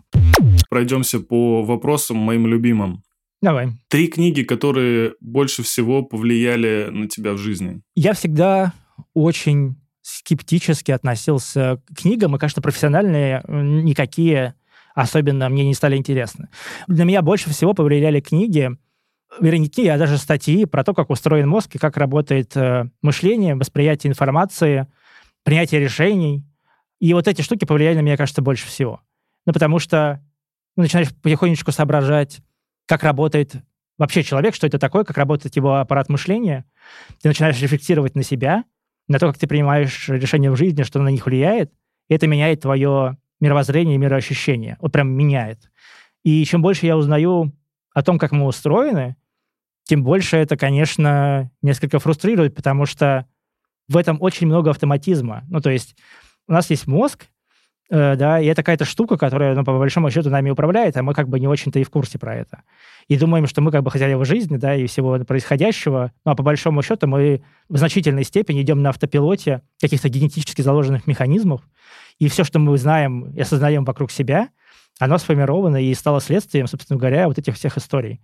[0.69, 3.03] Пройдемся по вопросам моим любимым.
[3.41, 3.69] Давай.
[3.87, 7.81] Три книги, которые больше всего повлияли на тебя в жизни.
[7.95, 8.73] Я всегда
[9.13, 14.55] очень скептически относился к книгам, и, кажется, профессиональные никакие
[14.97, 16.49] особенно мне не стали интересны.
[16.87, 18.71] Для меня больше всего повлияли книги,
[19.39, 22.85] вернее, не книги, а даже статьи про то, как устроен мозг и как работает э,
[23.03, 24.87] мышление, восприятие информации,
[25.43, 26.43] принятие решений.
[26.99, 29.01] И вот эти штуки повлияли на меня, кажется, больше всего.
[29.45, 30.19] Ну, потому что
[30.75, 32.39] ну, начинаешь потихонечку соображать,
[32.87, 33.55] как работает
[33.97, 36.65] вообще человек, что это такое, как работает его аппарат мышления.
[37.21, 38.63] Ты начинаешь рефлексировать на себя,
[39.07, 41.71] на то, как ты принимаешь решения в жизни, что на них влияет.
[42.09, 44.77] И это меняет твое мировоззрение и мироощущение.
[44.79, 45.69] Вот прям меняет.
[46.23, 47.53] И чем больше я узнаю
[47.93, 49.15] о том, как мы устроены,
[49.83, 53.25] тем больше это, конечно, несколько фрустрирует, потому что
[53.87, 55.43] в этом очень много автоматизма.
[55.49, 55.95] Ну, то есть
[56.47, 57.27] у нас есть мозг,
[57.89, 61.29] да, и это какая-то штука, которая, ну, по большому счету, нами управляет, а мы как
[61.29, 62.63] бы не очень-то и в курсе про это.
[63.07, 66.43] И думаем, что мы как бы хозяева жизни, да, и всего происходящего, ну, а по
[66.43, 71.61] большому счету мы в значительной степени идем на автопилоте каких-то генетически заложенных механизмов,
[72.19, 74.49] и все, что мы знаем и осознаем вокруг себя,
[74.99, 78.19] оно сформировано и стало следствием, собственно говоря, вот этих всех историй,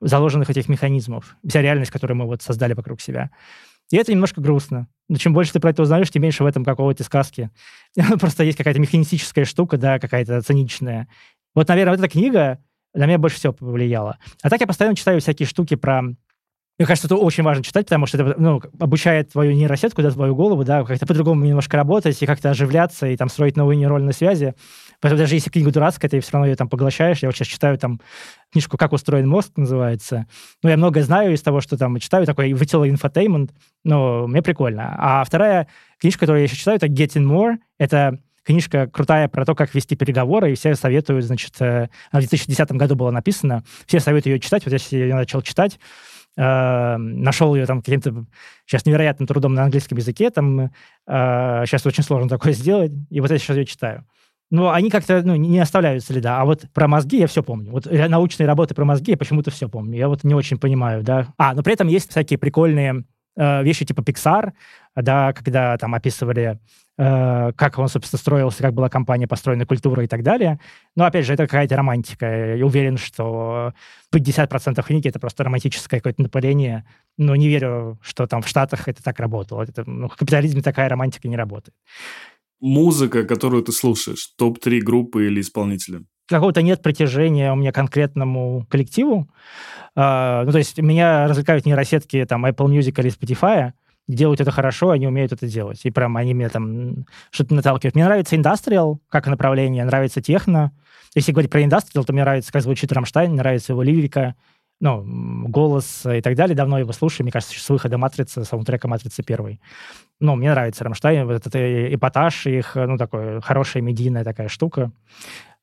[0.00, 3.30] заложенных этих механизмов, вся реальность, которую мы вот создали вокруг себя.
[3.90, 4.88] И это немножко грустно.
[5.08, 7.50] Но чем больше ты про это узнаешь, тем меньше в этом какого-то сказки.
[8.20, 11.08] Просто есть какая-то механистическая штука, да, какая-то циничная.
[11.54, 12.58] Вот, наверное, вот эта книга
[12.94, 14.18] на меня больше всего повлияла.
[14.42, 16.02] А так я постоянно читаю всякие штуки про
[16.78, 20.36] мне кажется, это очень важно читать, потому что это ну, обучает твою нейросетку, да, твою
[20.36, 24.54] голову, да, как-то по-другому немножко работать и как-то оживляться и там строить новые нейронные связи.
[25.00, 27.18] Поэтому даже если книга дурацкая, ты все равно ее там поглощаешь.
[27.18, 28.00] Я вот сейчас читаю там
[28.52, 30.26] книжку «Как устроен мозг» называется.
[30.62, 33.52] Ну, я многое знаю из того, что там читаю, такой вытело infotainment,
[33.84, 34.96] но мне прикольно.
[34.98, 35.68] А вторая
[36.00, 37.58] книжка, которую я еще читаю, это «Getting More».
[37.78, 38.18] Это
[38.48, 42.72] книжка крутая про то, как вести переговоры, и все советуют, значит, э, она в 2010
[42.72, 45.78] году была написана, все советуют ее читать, вот я ее начал читать,
[46.38, 48.24] э, нашел ее там каким-то
[48.64, 50.68] сейчас невероятным трудом на английском языке, там э,
[51.06, 54.06] сейчас очень сложно такое сделать, и вот я сейчас ее читаю.
[54.50, 56.40] Но они как-то ну, не оставляют следа.
[56.40, 57.70] А вот про мозги я все помню.
[57.70, 59.98] Вот научные работы про мозги я почему-то все помню.
[59.98, 61.28] Я вот не очень понимаю, да.
[61.36, 63.04] А, но при этом есть всякие прикольные
[63.36, 64.52] э, вещи типа Pixar,
[64.96, 66.58] да, когда там описывали
[67.00, 70.58] Э, как он, собственно, строился, как была компания построена, культура и так далее.
[70.96, 72.56] Но, опять же, это какая-то романтика.
[72.56, 73.72] Я уверен, что
[74.12, 76.84] 50% книги— это просто романтическое какое-то напыление.
[77.16, 79.62] Но не верю, что там в Штатах это так работало.
[79.62, 81.76] Это, ну, в капитализме такая романтика не работает.
[82.60, 86.02] Музыка, которую ты слушаешь, топ-3 группы или исполнителя?
[86.26, 89.28] Какого-то нет притяжения у меня конкретному коллективу.
[89.96, 93.72] Э, ну, то есть меня развлекают нейросетки там Apple Music или Spotify,
[94.08, 95.80] делают это хорошо, они умеют это делать.
[95.84, 97.94] И прям они меня там что-то наталкивают.
[97.94, 100.72] Мне нравится индастриал как направление, нравится техно.
[101.14, 104.34] Если говорить про индастриал, то мне нравится, как звучит Рамштайн, нравится его лирика,
[104.80, 105.04] ну,
[105.48, 106.56] голос и так далее.
[106.56, 107.24] Давно его слушаю.
[107.24, 109.60] Мне кажется, с выхода «Матрицы», саундтрека «Матрицы» первый.
[110.20, 114.92] Ну, мне нравится Рамштайн, вот этот эпатаж их, ну, такой хорошая медийная такая штука.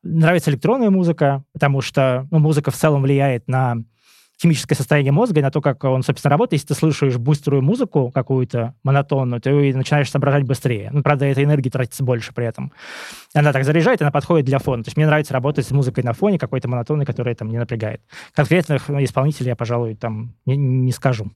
[0.04, 3.78] Нравится электронная музыка, потому что ну, музыка в целом влияет на
[4.42, 6.62] химическое состояние мозга и на то, как он, собственно, работает.
[6.62, 10.90] Если ты слышишь быструю музыку какую-то, монотонную, ты начинаешь соображать быстрее.
[10.92, 12.72] Ну, правда, этой энергии тратится больше при этом.
[13.34, 14.84] Она так заряжает, она подходит для фона.
[14.84, 18.02] То есть мне нравится работать с музыкой на фоне какой-то монотонной, которая там не напрягает.
[18.34, 21.32] Конкретных ну, исполнителей я, пожалуй, там не, не скажу.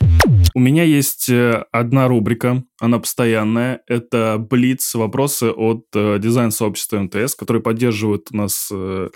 [0.54, 3.82] У меня есть э, одна рубрика, она постоянная.
[3.88, 9.10] Это Блиц, вопросы от э, дизайн-сообщества МТС, которые поддерживают у нас э,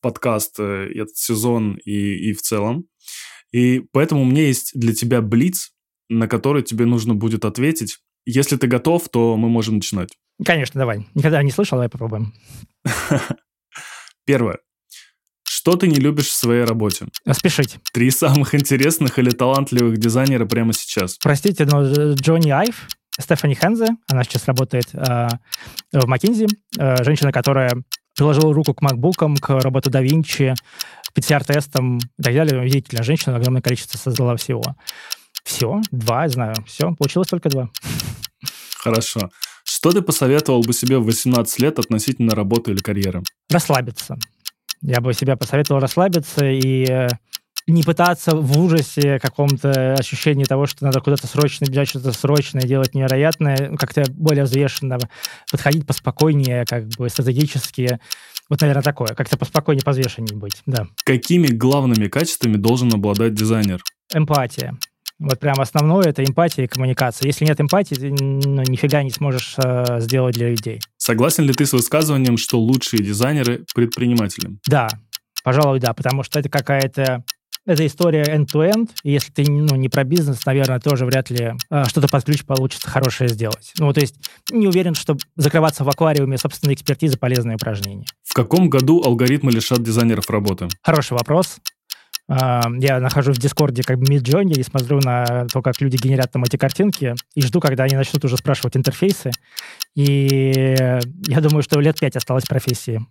[0.00, 2.86] подкаст, этот сезон и, и в целом.
[3.52, 5.70] И поэтому у меня есть для тебя блиц,
[6.08, 7.98] на который тебе нужно будет ответить.
[8.26, 10.10] Если ты готов, то мы можем начинать.
[10.44, 11.06] Конечно, давай.
[11.14, 12.32] Никогда не слышал, давай попробуем.
[14.24, 14.58] Первое.
[15.42, 17.06] Что ты не любишь в своей работе?
[17.32, 17.78] Спешить.
[17.92, 21.18] Три самых интересных или талантливых дизайнера прямо сейчас.
[21.18, 22.88] Простите, но Джонни Айв,
[23.18, 25.28] Стефани Хензе, она сейчас работает э,
[25.92, 26.48] в McKinsey,
[26.78, 27.72] э, женщина, которая
[28.16, 30.54] приложила руку к макбукам, к роботу да Винчи,
[31.14, 32.60] PCR-тестам и так далее.
[32.60, 34.62] Удивительно, женщина огромное количество создала всего.
[35.44, 37.70] Все, два, знаю, все, получилось только два.
[38.76, 39.30] Хорошо.
[39.64, 43.22] Что ты посоветовал бы себе в 18 лет относительно работы или карьеры?
[43.48, 44.18] Расслабиться.
[44.82, 47.08] Я бы себя посоветовал расслабиться и э,
[47.66, 52.94] не пытаться в ужасе каком-то ощущении того, что надо куда-то срочно бежать, что-то срочное делать
[52.94, 54.98] невероятное, как-то более взвешенно
[55.50, 58.00] подходить поспокойнее, как бы стратегически.
[58.50, 59.08] Вот, наверное, такое.
[59.08, 60.86] Как-то поспокойнее, позвешеннее быть, да.
[61.04, 63.80] Какими главными качествами должен обладать дизайнер?
[64.12, 64.76] Эмпатия.
[65.20, 67.26] Вот прям основное это эмпатия и коммуникация.
[67.26, 70.80] Если нет эмпатии, ты ну, нифига не сможешь э, сделать для людей.
[70.96, 74.56] Согласен ли ты с высказыванием, что лучшие дизайнеры предприниматели?
[74.66, 74.88] Да,
[75.44, 77.22] пожалуй, да, потому что это какая-то
[77.70, 81.84] это история end-to-end, и если ты ну, не про бизнес, наверное, тоже вряд ли э,
[81.86, 83.72] что-то под ключ получится хорошее сделать.
[83.78, 84.16] Ну, то есть
[84.50, 88.06] не уверен, что закрываться в аквариуме собственной экспертизы полезное упражнение.
[88.24, 90.68] В каком году алгоритмы лишат дизайнеров работы?
[90.82, 91.58] Хороший вопрос.
[92.28, 96.44] Я нахожусь в Дискорде как бы Midjourney и смотрю на то, как люди генерят там
[96.44, 99.32] эти картинки, и жду, когда они начнут уже спрашивать интерфейсы.
[99.96, 103.04] И я думаю, что лет пять осталось профессии.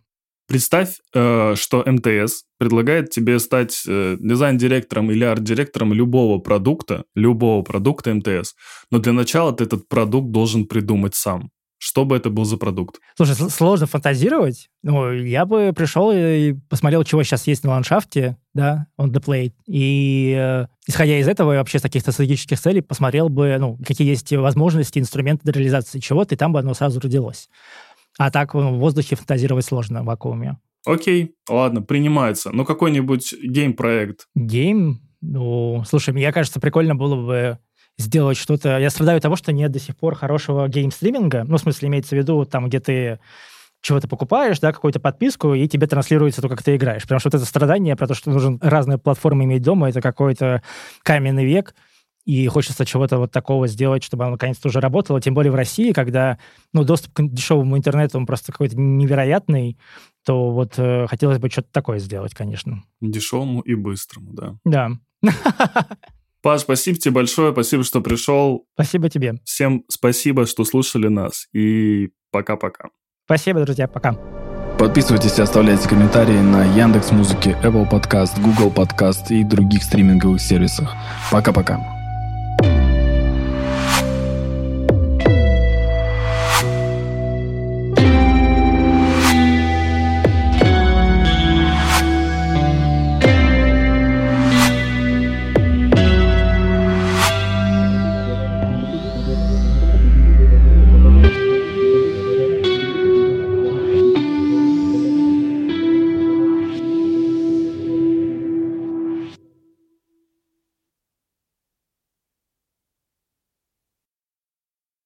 [0.49, 8.15] Представь, э, что МТС предлагает тебе стать э, дизайн-директором или арт-директором любого продукта, любого продукта
[8.15, 8.55] МТС.
[8.89, 11.51] Но для начала ты этот продукт должен придумать сам.
[11.77, 12.99] Что бы это был за продукт?
[13.15, 14.69] Слушай, сложно фантазировать.
[14.81, 19.53] Ну, я бы пришел и посмотрел, чего сейчас есть на ландшафте, да, on the plate.
[19.67, 24.33] И э, исходя из этого, вообще с каких-то стратегических целей, посмотрел бы, ну, какие есть
[24.33, 27.49] возможности, инструменты для реализации чего-то, и там бы оно сразу родилось.
[28.17, 30.57] А так в воздухе фантазировать сложно в вакууме.
[30.85, 32.51] Окей, ладно, принимается.
[32.51, 34.27] Ну, какой-нибудь гейм-проект.
[34.35, 35.01] Гейм?
[35.21, 37.59] Ну, слушай, мне кажется, прикольно было бы
[37.97, 38.79] сделать что-то...
[38.79, 41.43] Я страдаю от того, что нет до сих пор хорошего гейм-стриминга.
[41.43, 43.19] Ну, в смысле, имеется в виду, там, где ты
[43.81, 47.03] чего-то покупаешь, да, какую-то подписку, и тебе транслируется то, как ты играешь.
[47.03, 50.61] Потому что вот это страдание про то, что нужно разные платформы иметь дома, это какой-то
[51.03, 51.75] каменный век,
[52.25, 55.91] и хочется чего-то вот такого сделать, чтобы оно наконец-то уже работало, тем более в России,
[55.91, 56.37] когда
[56.73, 59.77] ну, доступ к дешевому интернету, он просто какой-то невероятный,
[60.25, 62.83] то вот э, хотелось бы что-то такое сделать, конечно.
[63.01, 64.55] Дешевому и быстрому, да.
[64.63, 64.91] Да.
[66.41, 68.65] Паш, спасибо тебе большое, спасибо, что пришел.
[68.75, 69.35] Спасибо тебе.
[69.43, 72.89] Всем спасибо, что слушали нас, и пока-пока.
[73.25, 74.17] Спасибо, друзья, пока.
[74.79, 80.95] Подписывайтесь и оставляйте комментарии на Яндекс Музыке, Apple Podcast, Google Podcast и других стриминговых сервисах.
[81.29, 81.98] Пока-пока.